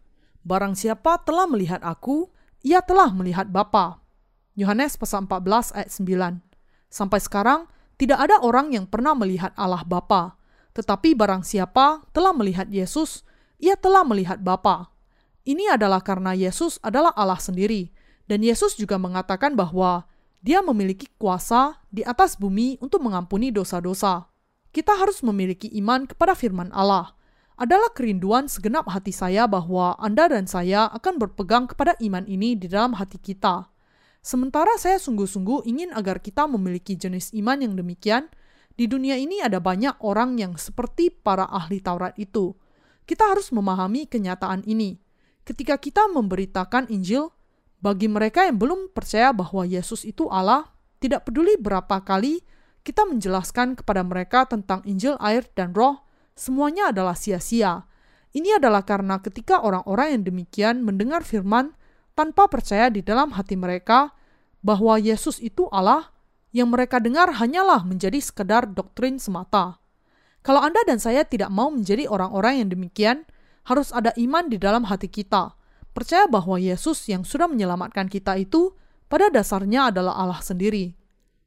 [0.47, 2.31] Barang siapa telah melihat aku,
[2.63, 3.99] ia telah melihat Bapa.
[4.55, 6.39] Yohanes pasal 14 ayat 9.
[6.87, 7.67] Sampai sekarang,
[7.99, 10.39] tidak ada orang yang pernah melihat Allah Bapa,
[10.71, 13.27] tetapi barang siapa telah melihat Yesus,
[13.59, 14.95] ia telah melihat Bapa.
[15.43, 17.91] Ini adalah karena Yesus adalah Allah sendiri,
[18.27, 20.07] dan Yesus juga mengatakan bahwa
[20.47, 24.31] dia memiliki kuasa di atas bumi untuk mengampuni dosa-dosa.
[24.71, 27.19] Kita harus memiliki iman kepada firman Allah
[27.59, 32.71] adalah kerinduan segenap hati saya bahwa Anda dan saya akan berpegang kepada iman ini di
[32.71, 33.67] dalam hati kita.
[34.23, 38.31] Sementara saya sungguh-sungguh ingin agar kita memiliki jenis iman yang demikian,
[38.79, 42.55] di dunia ini ada banyak orang yang seperti para ahli Taurat itu.
[43.03, 45.01] Kita harus memahami kenyataan ini.
[45.43, 47.35] Ketika kita memberitakan Injil,
[47.87, 50.67] bagi mereka yang belum percaya bahwa Yesus itu Allah,
[50.99, 52.43] tidak peduli berapa kali
[52.83, 56.03] kita menjelaskan kepada mereka tentang Injil air dan roh,
[56.35, 57.87] semuanya adalah sia-sia.
[58.35, 61.79] Ini adalah karena ketika orang-orang yang demikian mendengar firman
[62.19, 64.11] tanpa percaya di dalam hati mereka
[64.67, 66.11] bahwa Yesus itu Allah,
[66.51, 69.79] yang mereka dengar hanyalah menjadi sekedar doktrin semata.
[70.43, 73.27] Kalau Anda dan saya tidak mau menjadi orang-orang yang demikian,
[73.67, 75.55] harus ada iman di dalam hati kita.
[75.97, 78.77] Percaya bahwa Yesus yang sudah menyelamatkan kita itu
[79.09, 80.93] pada dasarnya adalah Allah sendiri.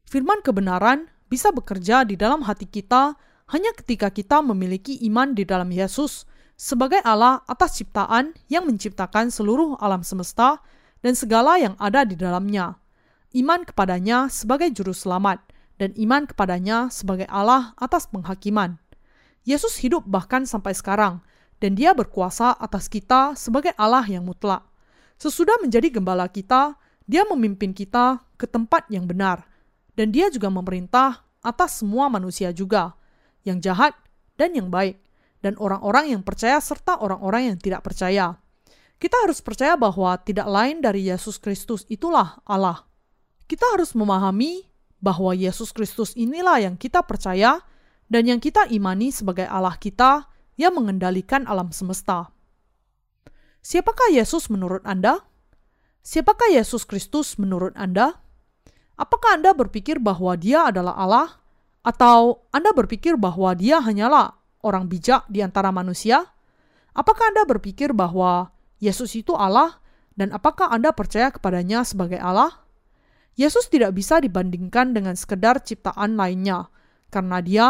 [0.09, 3.13] Firman kebenaran bisa bekerja di dalam hati kita
[3.53, 6.25] hanya ketika kita memiliki iman di dalam Yesus
[6.57, 10.57] sebagai Allah atas ciptaan yang menciptakan seluruh alam semesta
[11.05, 12.81] dan segala yang ada di dalamnya.
[13.37, 15.45] Iman kepadanya sebagai juru selamat
[15.77, 18.81] dan iman kepadanya sebagai Allah atas penghakiman.
[19.45, 21.21] Yesus hidup bahkan sampai sekarang,
[21.59, 24.63] dan dia berkuasa atas kita sebagai Allah yang mutlak.
[25.19, 29.43] Sesudah menjadi gembala kita, dia memimpin kita ke tempat yang benar,
[29.99, 32.95] dan dia juga memerintah atas semua manusia juga,
[33.43, 33.91] yang jahat
[34.39, 34.99] dan yang baik,
[35.43, 38.39] dan orang-orang yang percaya serta orang-orang yang tidak percaya.
[38.99, 42.83] Kita harus percaya bahwa tidak lain dari Yesus Kristus itulah Allah.
[43.47, 44.67] Kita harus memahami
[44.99, 47.63] bahwa Yesus Kristus inilah yang kita percaya
[48.11, 50.27] dan yang kita imani sebagai Allah kita
[50.59, 52.35] yang mengendalikan alam semesta.
[53.63, 55.23] Siapakah Yesus menurut Anda?
[56.03, 58.19] Siapakah Yesus Kristus menurut Anda?
[58.99, 61.27] Apakah Anda berpikir bahwa Dia adalah Allah,
[61.79, 66.27] atau Anda berpikir bahwa Dia hanyalah orang bijak di antara manusia?
[66.91, 68.51] Apakah Anda berpikir bahwa
[68.83, 69.79] Yesus itu Allah,
[70.19, 72.67] dan apakah Anda percaya kepadanya sebagai Allah?
[73.39, 76.67] Yesus tidak bisa dibandingkan dengan sekedar ciptaan lainnya,
[77.07, 77.67] karena Dia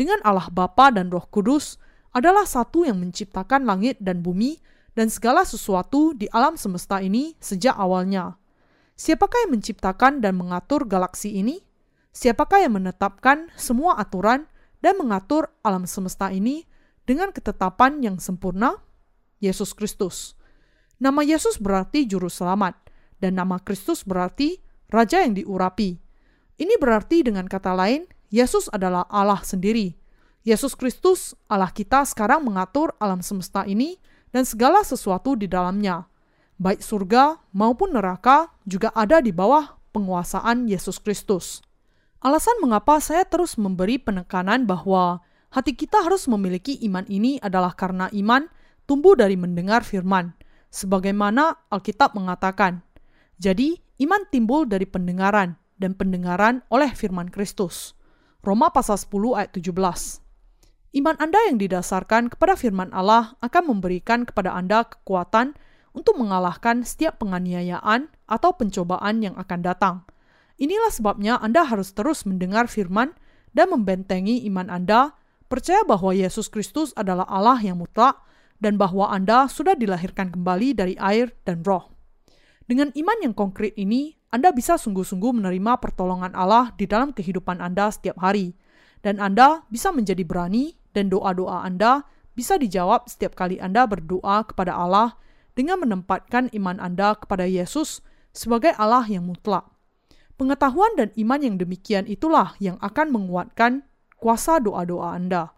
[0.00, 1.76] dengan Allah Bapa dan Roh Kudus
[2.12, 4.60] adalah satu yang menciptakan langit dan bumi
[4.92, 8.36] dan segala sesuatu di alam semesta ini sejak awalnya.
[8.92, 11.64] Siapakah yang menciptakan dan mengatur galaksi ini?
[12.12, 14.44] Siapakah yang menetapkan semua aturan
[14.84, 16.68] dan mengatur alam semesta ini
[17.08, 18.76] dengan ketetapan yang sempurna?
[19.40, 20.36] Yesus Kristus.
[21.02, 22.78] Nama Yesus berarti juru selamat,
[23.18, 25.98] dan nama Kristus berarti raja yang diurapi.
[26.60, 30.01] Ini berarti dengan kata lain, Yesus adalah Allah sendiri.
[30.42, 34.02] Yesus Kristus, Allah kita sekarang mengatur alam semesta ini
[34.34, 36.10] dan segala sesuatu di dalamnya.
[36.58, 41.62] Baik surga maupun neraka juga ada di bawah penguasaan Yesus Kristus.
[42.18, 45.22] Alasan mengapa saya terus memberi penekanan bahwa
[45.54, 48.46] hati kita harus memiliki iman ini adalah karena iman
[48.86, 50.34] tumbuh dari mendengar firman,
[50.74, 52.82] sebagaimana Alkitab mengatakan.
[53.38, 57.98] Jadi, iman timbul dari pendengaran, dan pendengaran oleh firman Kristus.
[58.42, 60.21] Roma pasal 10 ayat 17.
[60.92, 65.56] Iman Anda yang didasarkan kepada firman Allah akan memberikan kepada Anda kekuatan
[65.96, 69.94] untuk mengalahkan setiap penganiayaan atau pencobaan yang akan datang.
[70.60, 73.16] Inilah sebabnya Anda harus terus mendengar firman
[73.56, 75.16] dan membentengi iman Anda,
[75.48, 78.20] percaya bahwa Yesus Kristus adalah Allah yang mutlak
[78.60, 81.88] dan bahwa Anda sudah dilahirkan kembali dari air dan roh.
[82.68, 87.92] Dengan iman yang konkret ini, anda bisa sungguh-sungguh menerima pertolongan Allah di dalam kehidupan Anda
[87.92, 88.56] setiap hari,
[89.04, 94.72] dan Anda bisa menjadi berani, dan doa-doa Anda bisa dijawab setiap kali Anda berdoa kepada
[94.76, 95.16] Allah
[95.52, 98.00] dengan menempatkan iman Anda kepada Yesus
[98.32, 99.68] sebagai Allah yang mutlak.
[100.40, 103.84] Pengetahuan dan iman yang demikian itulah yang akan menguatkan
[104.16, 105.52] kuasa doa-doa Anda.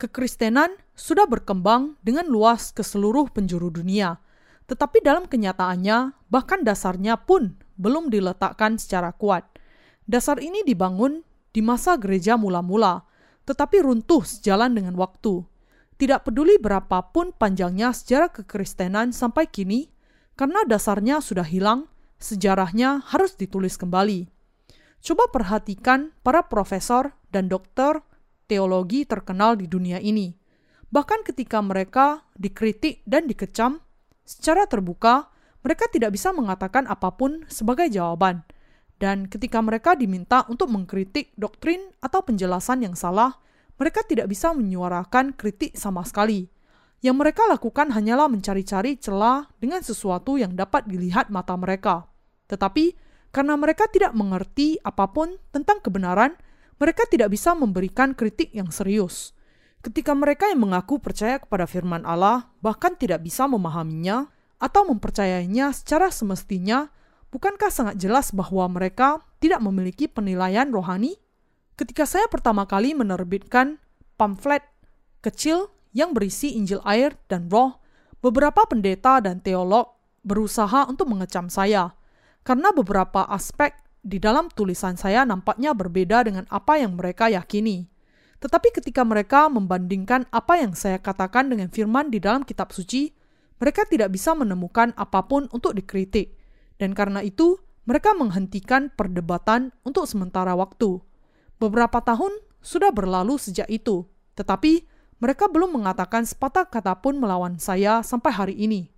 [0.00, 4.18] Kekristenan sudah berkembang dengan luas ke seluruh penjuru dunia,
[4.64, 9.44] tetapi dalam kenyataannya, bahkan dasarnya pun belum diletakkan secara kuat.
[10.08, 11.22] Dasar ini dibangun
[11.52, 13.06] di masa gereja mula-mula,
[13.44, 15.44] tetapi runtuh sejalan dengan waktu.
[15.94, 19.94] Tidak peduli berapapun panjangnya sejarah kekristenan sampai kini,
[20.34, 21.86] karena dasarnya sudah hilang,
[22.18, 24.26] sejarahnya harus ditulis kembali.
[25.04, 28.00] Coba perhatikan para profesor dan dokter
[28.48, 30.32] teologi terkenal di dunia ini.
[30.88, 33.84] Bahkan ketika mereka dikritik dan dikecam
[34.24, 35.28] secara terbuka,
[35.60, 38.46] mereka tidak bisa mengatakan apa pun sebagai jawaban.
[38.98, 43.36] Dan ketika mereka diminta untuk mengkritik doktrin atau penjelasan yang salah,
[43.74, 46.46] mereka tidak bisa menyuarakan kritik sama sekali.
[47.04, 52.08] Yang mereka lakukan hanyalah mencari-cari celah dengan sesuatu yang dapat dilihat mata mereka.
[52.48, 52.96] Tetapi
[53.34, 56.32] karena mereka tidak mengerti apa pun tentang kebenaran,
[56.78, 59.34] mereka tidak bisa memberikan kritik yang serius.
[59.84, 64.32] Ketika mereka yang mengaku percaya kepada firman Allah bahkan tidak bisa memahaminya,
[64.64, 66.88] atau mempercayainya secara semestinya,
[67.34, 71.18] bukankah sangat jelas bahwa mereka tidak memiliki penilaian rohani?
[71.74, 73.82] Ketika saya pertama kali menerbitkan
[74.14, 74.62] pamflet
[75.18, 77.82] kecil yang berisi Injil air dan roh,
[78.22, 81.98] beberapa pendeta dan teolog berusaha untuk mengecam saya,
[82.46, 83.74] karena beberapa aspek
[84.04, 87.90] di dalam tulisan saya nampaknya berbeda dengan apa yang mereka yakini.
[88.38, 93.10] Tetapi ketika mereka membandingkan apa yang saya katakan dengan firman di dalam kitab suci,
[93.58, 96.36] mereka tidak bisa menemukan apa pun untuk dikritik,
[96.78, 101.00] dan karena itu mereka menghentikan perdebatan untuk sementara waktu.
[101.60, 102.32] Beberapa tahun
[102.64, 104.82] sudah berlalu sejak itu, Tetapi
[105.22, 108.90] mereka belum mengatakan sepatah kata pun melawan saya sampai hari ini.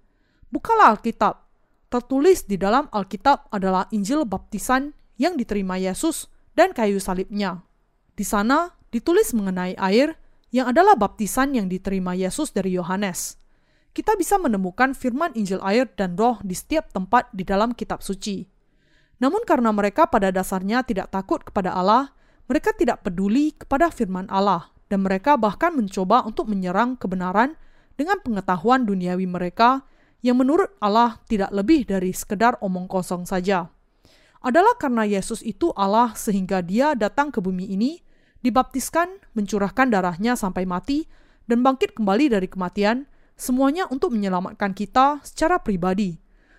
[0.49, 1.45] Bukalah Alkitab.
[1.87, 6.27] Tertulis di dalam Alkitab adalah Injil baptisan yang diterima Yesus
[6.59, 7.62] dan kayu salibnya.
[8.16, 10.18] Di sana ditulis mengenai air
[10.51, 13.39] yang adalah baptisan yang diterima Yesus dari Yohanes.
[13.97, 18.44] Kita bisa menemukan firman Injil air dan roh di setiap tempat di dalam kitab suci.
[19.24, 22.12] Namun karena mereka pada dasarnya tidak takut kepada Allah,
[22.44, 27.57] mereka tidak peduli kepada firman Allah dan mereka bahkan mencoba untuk menyerang kebenaran
[27.97, 29.88] dengan pengetahuan duniawi mereka
[30.20, 33.72] yang menurut Allah tidak lebih dari sekedar omong kosong saja.
[34.44, 38.05] Adalah karena Yesus itu Allah sehingga dia datang ke bumi ini,
[38.44, 41.09] dibaptiskan, mencurahkan darahnya sampai mati,
[41.49, 46.16] dan bangkit kembali dari kematian, semuanya untuk menyelamatkan kita secara pribadi.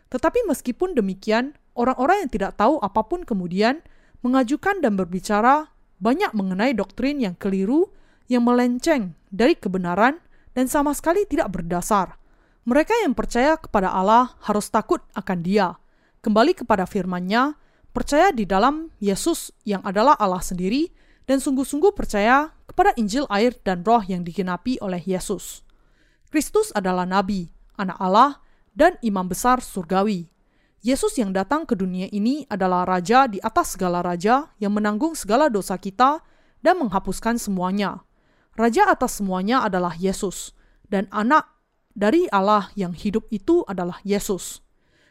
[0.08, 3.84] Tetapi meskipun demikian, orang-orang yang tidak tahu apa pun kemudian
[4.24, 7.90] mengajukan dan berbicara banyak mengenai doktrin yang keliru
[8.30, 10.22] yang melenceng dari kebenaran
[10.54, 12.16] dan sama sekali tidak berdasar.
[12.68, 15.80] Mereka yang percaya kepada Allah harus takut akan Dia,
[16.20, 17.56] kembali kepada firman-Nya,
[17.96, 20.92] percaya di dalam Yesus yang adalah Allah sendiri,
[21.28, 25.67] dan sungguh-sungguh percaya kepada Injil air dan roh yang digenapi oleh Yesus.
[26.28, 27.48] Kristus adalah Nabi,
[27.80, 28.44] anak Allah,
[28.76, 30.28] dan imam besar surgawi.
[30.84, 35.50] Yesus yang datang ke dunia ini adalah Raja di atas segala raja yang menanggung segala
[35.50, 36.22] dosa kita
[36.62, 38.06] dan menghapuskan semuanya.
[38.54, 40.54] Raja atas semuanya adalah Yesus,
[40.86, 41.50] dan anak
[41.98, 44.62] dari Allah yang hidup itu adalah Yesus.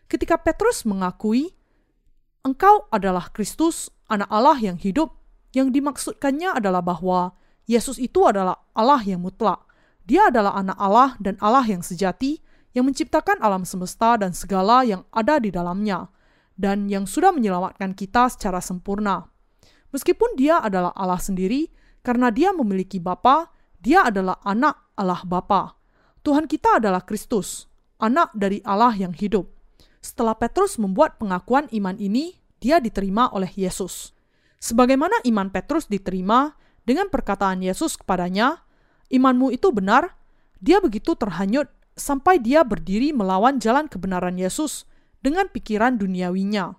[0.06, 1.50] Ketika Petrus mengakui,
[2.46, 5.18] "Engkau adalah Kristus, anak Allah yang hidup,"
[5.50, 7.34] yang dimaksudkannya adalah bahwa
[7.66, 9.65] Yesus itu adalah Allah yang mutlak.
[10.06, 12.38] Dia adalah anak Allah dan Allah yang sejati,
[12.78, 16.06] yang menciptakan alam semesta dan segala yang ada di dalamnya,
[16.54, 19.26] dan yang sudah menyelamatkan kita secara sempurna.
[19.90, 21.66] Meskipun dia adalah Allah sendiri,
[22.06, 23.50] karena dia memiliki Bapa,
[23.82, 25.74] dia adalah anak Allah Bapa.
[26.22, 27.66] Tuhan kita adalah Kristus,
[27.98, 29.50] anak dari Allah yang hidup.
[29.98, 34.14] Setelah Petrus membuat pengakuan iman ini, dia diterima oleh Yesus.
[34.62, 36.54] Sebagaimana iman Petrus diterima
[36.86, 38.65] dengan perkataan Yesus kepadanya,
[39.12, 40.14] imanmu itu benar,
[40.58, 44.84] dia begitu terhanyut sampai dia berdiri melawan jalan kebenaran Yesus
[45.24, 46.76] dengan pikiran duniawinya.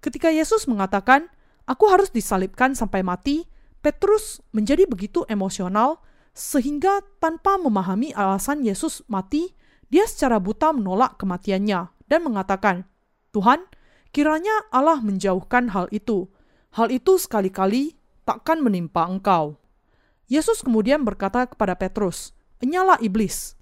[0.00, 1.28] Ketika Yesus mengatakan,
[1.64, 3.48] "Aku harus disalibkan sampai mati,"
[3.84, 6.00] Petrus menjadi begitu emosional
[6.32, 9.52] sehingga tanpa memahami alasan Yesus mati,
[9.92, 12.88] dia secara buta menolak kematiannya dan mengatakan,
[13.36, 13.60] "Tuhan,
[14.10, 16.32] kiranya Allah menjauhkan hal itu.
[16.74, 17.94] Hal itu sekali-kali
[18.24, 19.60] takkan menimpa engkau."
[20.28, 23.56] Yesus kemudian berkata kepada Petrus, "Enyala iblis."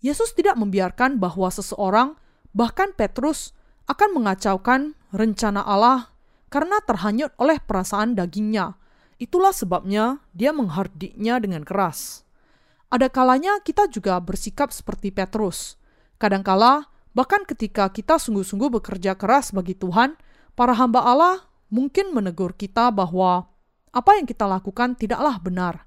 [0.00, 2.14] Yesus tidak membiarkan bahwa seseorang,
[2.54, 3.52] bahkan Petrus,
[3.90, 6.12] akan mengacaukan rencana Allah
[6.52, 8.78] karena terhanyut oleh perasaan dagingnya
[9.18, 12.22] Itulah sebabnya dia menghardiknya dengan keras.
[12.86, 15.74] Ada kalanya kita juga bersikap seperti Petrus.
[16.22, 16.86] Kadangkala,
[17.18, 20.14] bahkan ketika kita sungguh-sungguh bekerja keras bagi Tuhan,
[20.54, 23.50] para hamba Allah mungkin menegur kita bahwa
[23.90, 25.82] apa yang kita lakukan tidaklah benar.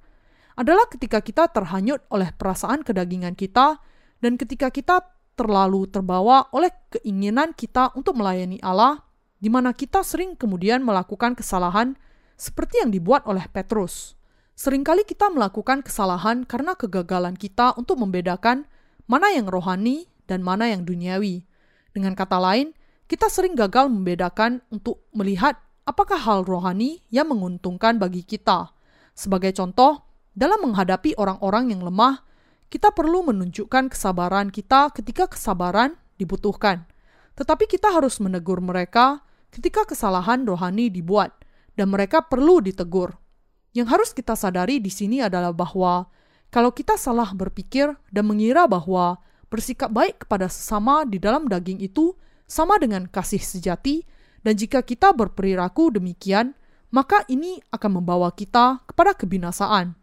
[0.61, 3.81] Adalah ketika kita terhanyut oleh perasaan kedagingan kita
[4.21, 5.01] dan ketika kita
[5.33, 9.01] terlalu terbawa oleh keinginan kita untuk melayani Allah,
[9.41, 11.97] di mana kita sering kemudian melakukan kesalahan
[12.37, 14.13] seperti yang dibuat oleh Petrus.
[14.53, 18.69] Seringkali kita melakukan kesalahan karena kegagalan kita untuk membedakan
[19.09, 21.41] mana yang rohani dan mana yang duniawi.
[21.89, 22.77] Dengan kata lain,
[23.09, 25.57] kita sering gagal membedakan untuk melihat
[25.89, 28.69] apakah hal rohani yang menguntungkan bagi kita.
[29.17, 32.23] Sebagai contoh, dalam menghadapi orang-orang yang lemah,
[32.71, 36.87] kita perlu menunjukkan kesabaran kita ketika kesabaran dibutuhkan.
[37.35, 41.35] Tetapi kita harus menegur mereka ketika kesalahan rohani dibuat
[41.75, 43.19] dan mereka perlu ditegur.
[43.75, 46.07] Yang harus kita sadari di sini adalah bahwa
[46.51, 49.19] kalau kita salah berpikir dan mengira bahwa
[49.51, 52.15] bersikap baik kepada sesama di dalam daging itu
[52.47, 54.03] sama dengan kasih sejati,
[54.43, 56.51] dan jika kita berperilaku demikian,
[56.91, 60.00] maka ini akan membawa kita kepada kebinasaan.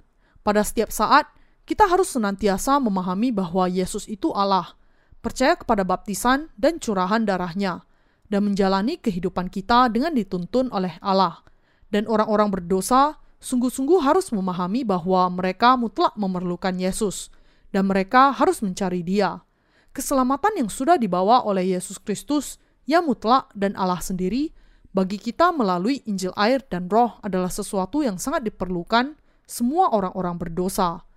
[0.48, 1.28] Pada setiap saat,
[1.68, 4.72] kita harus senantiasa memahami bahwa Yesus itu Allah,
[5.20, 7.84] percaya kepada baptisan dan curahan darahnya,
[8.32, 11.44] dan menjalani kehidupan kita dengan dituntun oleh Allah
[11.92, 17.28] dan orang-orang berdosa sungguh-sungguh harus memahami bahwa mereka mutlak memerlukan Yesus
[17.68, 19.44] dan mereka harus mencari Dia.
[19.92, 22.56] Keselamatan yang sudah dibawa oleh Yesus Kristus
[22.88, 24.52] yang mutlak dan Allah sendiri
[24.96, 31.08] bagi kita melalui Injil air dan Roh adalah sesuatu yang sangat diperlukan semua orang-orang berdosa.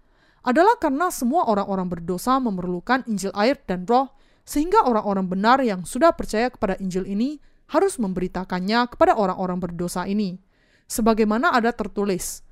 [0.42, 4.16] Adalah karena semua orang-orang berdosa memerlukan Injil air dan Roh
[4.48, 7.38] sehingga orang-orang benar yang sudah percaya kepada Injil ini
[7.70, 10.40] harus memberitakannya kepada orang-orang berdosa ini
[10.92, 12.44] sebagaimana ada tertulis,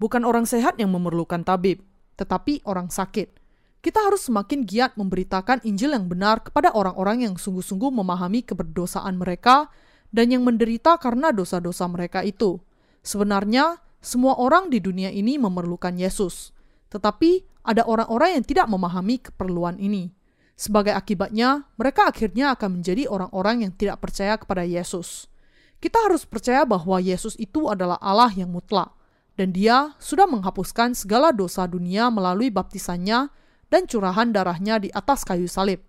[0.00, 1.84] bukan orang sehat yang memerlukan tabib,
[2.16, 3.36] tetapi orang sakit.
[3.84, 9.68] Kita harus semakin giat memberitakan Injil yang benar kepada orang-orang yang sungguh-sungguh memahami keberdosaan mereka
[10.08, 12.62] dan yang menderita karena dosa-dosa mereka itu.
[13.02, 16.50] Sebenarnya, semua orang di dunia ini memerlukan Yesus,
[16.90, 20.10] tetapi ada orang-orang yang tidak memahami keperluan ini.
[20.58, 25.30] Sebagai akibatnya, mereka akhirnya akan menjadi orang-orang yang tidak percaya kepada Yesus.
[25.78, 28.90] Kita harus percaya bahwa Yesus itu adalah Allah yang mutlak,
[29.34, 33.32] dan Dia sudah menghapuskan segala dosa dunia melalui baptisannya
[33.72, 35.80] dan curahan darahnya di atas kayu salib.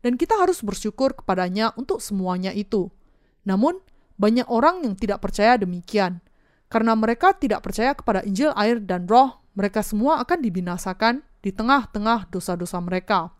[0.00, 2.88] Dan kita harus bersyukur kepadanya untuk semuanya itu.
[3.42, 3.82] Namun,
[4.16, 6.24] banyak orang yang tidak percaya demikian.
[6.76, 12.28] Karena mereka tidak percaya kepada Injil air dan roh, mereka semua akan dibinasakan di tengah-tengah
[12.28, 13.32] dosa-dosa mereka.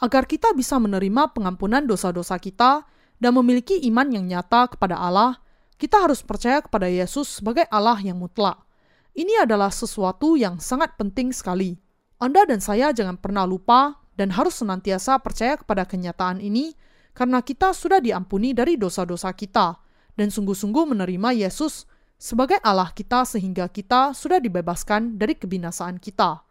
[0.00, 2.88] Agar kita bisa menerima pengampunan dosa-dosa kita,
[3.20, 5.44] dan memiliki iman yang nyata kepada Allah,
[5.76, 8.64] kita harus percaya kepada Yesus sebagai Allah yang mutlak.
[9.12, 11.76] Ini adalah sesuatu yang sangat penting sekali.
[12.16, 16.72] Anda dan saya jangan pernah lupa dan harus senantiasa percaya kepada kenyataan ini
[17.12, 19.76] karena kita sudah diampuni dari dosa-dosa kita
[20.16, 21.84] dan sungguh-sungguh menerima Yesus
[22.20, 26.44] sebagai Allah kita sehingga kita sudah dibebaskan dari kebinasaan kita.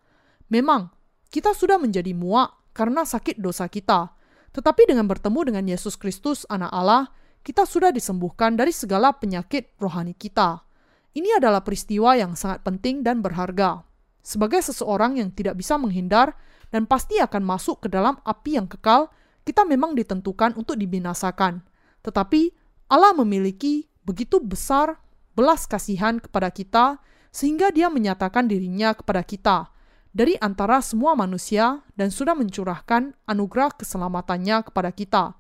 [0.49, 0.89] Memang,
[1.30, 4.09] kita sudah menjadi muak karena sakit dosa kita,
[4.49, 7.13] tetapi dengan bertemu dengan Yesus Kristus, Anak Allah,
[7.45, 10.65] kita sudah disembuhkan dari segala penyakit rohani kita.
[11.13, 13.86] Ini adalah peristiwa yang sangat penting dan berharga.
[14.26, 16.34] Sebagai seseorang yang tidak bisa menghindar
[16.74, 19.09] dan pasti akan masuk ke dalam api yang kekal,
[19.45, 21.61] kita memang ditentukan untuk dibinasakan.
[22.01, 22.41] Tetapi
[22.89, 24.97] Allah memiliki begitu besar
[25.39, 26.99] belas kasihan kepada kita
[27.31, 29.71] sehingga dia menyatakan dirinya kepada kita
[30.11, 35.39] dari antara semua manusia dan sudah mencurahkan anugerah keselamatannya kepada kita.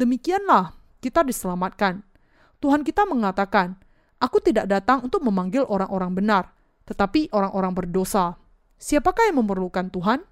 [0.00, 0.72] Demikianlah
[1.04, 2.00] kita diselamatkan.
[2.64, 3.76] Tuhan kita mengatakan,
[4.16, 6.44] Aku tidak datang untuk memanggil orang-orang benar,
[6.88, 8.40] tetapi orang-orang berdosa.
[8.80, 10.24] Siapakah yang memerlukan Tuhan?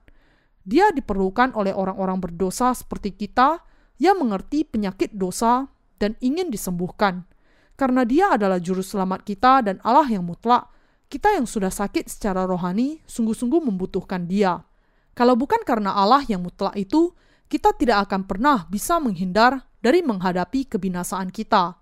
[0.64, 3.60] Dia diperlukan oleh orang-orang berdosa seperti kita
[4.00, 5.68] yang mengerti penyakit dosa
[6.00, 7.28] dan ingin disembuhkan.
[7.82, 10.70] Karena dia adalah juru selamat kita dan Allah yang mutlak,
[11.10, 14.62] kita yang sudah sakit secara rohani sungguh-sungguh membutuhkan Dia.
[15.18, 17.10] Kalau bukan karena Allah yang mutlak itu,
[17.50, 21.74] kita tidak akan pernah bisa menghindar dari menghadapi kebinasaan kita.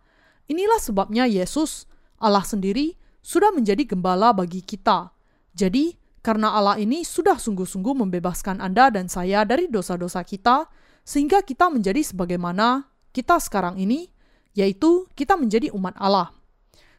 [0.49, 1.85] Inilah sebabnya Yesus,
[2.17, 5.13] Allah sendiri, sudah menjadi gembala bagi kita.
[5.53, 10.65] Jadi, karena Allah ini sudah sungguh-sungguh membebaskan Anda dan saya dari dosa-dosa kita,
[11.05, 14.09] sehingga kita menjadi sebagaimana kita sekarang ini,
[14.55, 16.35] yaitu kita menjadi umat Allah.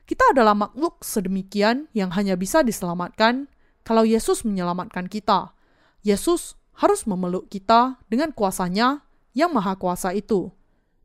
[0.07, 3.47] Kita adalah makhluk sedemikian yang hanya bisa diselamatkan
[3.87, 5.55] kalau Yesus menyelamatkan kita.
[6.03, 10.51] Yesus harus memeluk kita dengan kuasanya yang maha kuasa itu.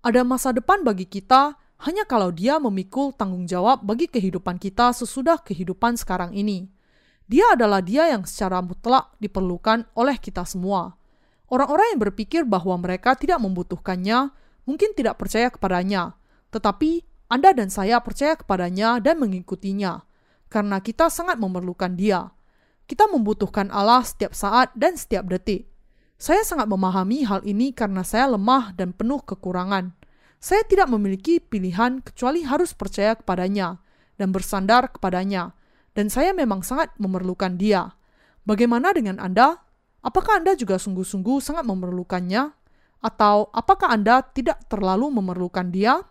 [0.03, 1.55] Ada masa depan bagi kita
[1.87, 6.73] hanya kalau dia memikul tanggung jawab bagi kehidupan kita sesudah kehidupan sekarang ini.
[7.27, 10.95] Dia adalah dia yang secara mutlak diperlukan oleh kita semua.
[11.51, 14.31] Orang-orang yang berpikir bahwa mereka tidak membutuhkannya
[14.67, 16.15] mungkin tidak percaya kepadanya,
[16.55, 20.07] tetapi anda dan saya percaya kepadanya dan mengikutinya,
[20.47, 22.31] karena kita sangat memerlukan Dia.
[22.87, 25.67] Kita membutuhkan Allah setiap saat dan setiap detik.
[26.23, 29.91] Saya sangat memahami hal ini karena saya lemah dan penuh kekurangan.
[30.39, 33.83] Saya tidak memiliki pilihan kecuali harus percaya kepadanya
[34.15, 35.51] dan bersandar kepadanya,
[35.99, 37.91] dan saya memang sangat memerlukan Dia.
[38.47, 39.59] Bagaimana dengan Anda?
[40.07, 42.55] Apakah Anda juga sungguh-sungguh sangat memerlukannya?
[43.03, 46.07] Atau apakah Anda tidak terlalu memerlukan Dia?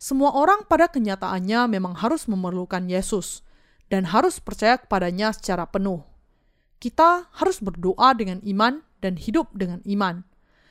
[0.00, 3.44] Semua orang pada kenyataannya memang harus memerlukan Yesus
[3.92, 6.00] dan harus percaya kepadanya secara penuh.
[6.80, 10.24] Kita harus berdoa dengan iman dan hidup dengan iman.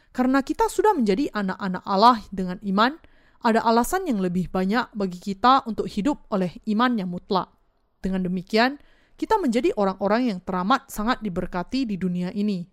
[0.10, 2.98] Karena kita sudah menjadi anak-anak Allah dengan iman,
[3.46, 7.54] ada alasan yang lebih banyak bagi kita untuk hidup oleh iman yang mutlak.
[8.02, 8.82] Dengan demikian,
[9.14, 12.66] kita menjadi orang-orang yang teramat sangat diberkati di dunia ini.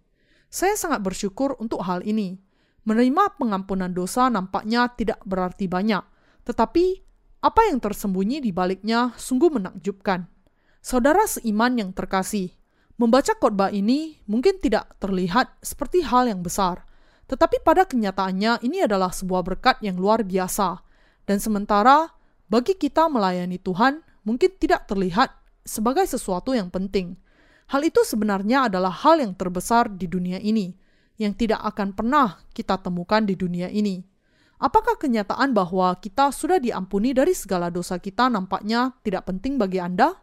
[0.49, 2.41] Saya sangat bersyukur untuk hal ini.
[2.89, 6.01] Menerima pengampunan dosa nampaknya tidak berarti banyak,
[6.47, 7.03] tetapi
[7.43, 10.31] apa yang tersembunyi di baliknya sungguh menakjubkan.
[10.79, 12.55] Saudara seiman yang terkasih,
[12.97, 16.87] membaca khotbah ini mungkin tidak terlihat seperti hal yang besar,
[17.27, 20.81] tetapi pada kenyataannya ini adalah sebuah berkat yang luar biasa.
[21.27, 22.15] Dan sementara
[22.47, 25.35] bagi kita melayani Tuhan mungkin tidak terlihat
[25.67, 27.19] sebagai sesuatu yang penting.
[27.67, 30.71] Hal itu sebenarnya adalah hal yang terbesar di dunia ini,
[31.19, 34.16] yang tidak akan pernah kita temukan di dunia ini.
[34.57, 40.17] Apakah kenyataan bahwa kita sudah diampuni dari segala dosa kita nampaknya tidak penting bagi Anda?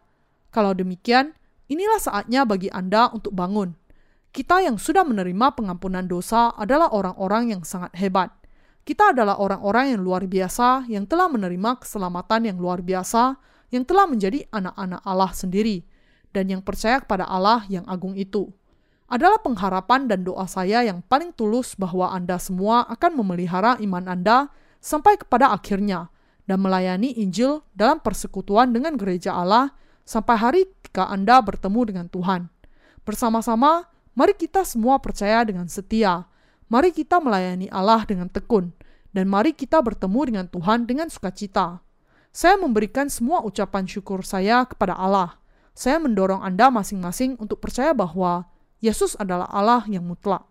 [0.50, 1.30] Kalau demikian,
[1.70, 3.78] inilah saatnya bagi Anda untuk bangun.
[4.34, 8.34] Kita yang sudah menerima pengampunan dosa adalah orang-orang yang sangat hebat.
[8.82, 13.38] Kita adalah orang-orang yang luar biasa yang telah menerima keselamatan yang luar biasa,
[13.70, 15.86] yang telah menjadi anak-anak Allah sendiri,
[16.34, 18.50] dan yang percaya kepada Allah yang agung itu.
[19.08, 24.48] Adalah pengharapan dan doa saya yang paling tulus bahwa Anda semua akan memelihara iman Anda
[24.80, 26.08] sampai kepada akhirnya
[26.44, 29.72] dan melayani Injil dalam persekutuan dengan gereja Allah
[30.04, 32.48] sampai hari ketika Anda bertemu dengan Tuhan.
[33.04, 36.24] Bersama-sama, mari kita semua percaya dengan setia.
[36.70, 38.72] Mari kita melayani Allah dengan tekun
[39.12, 41.84] dan mari kita bertemu dengan Tuhan dengan sukacita.
[42.34, 45.38] Saya memberikan semua ucapan syukur saya kepada Allah.
[45.76, 48.48] Saya mendorong Anda masing-masing untuk percaya bahwa
[48.84, 50.44] Yesus adalah Allah yang mutlak.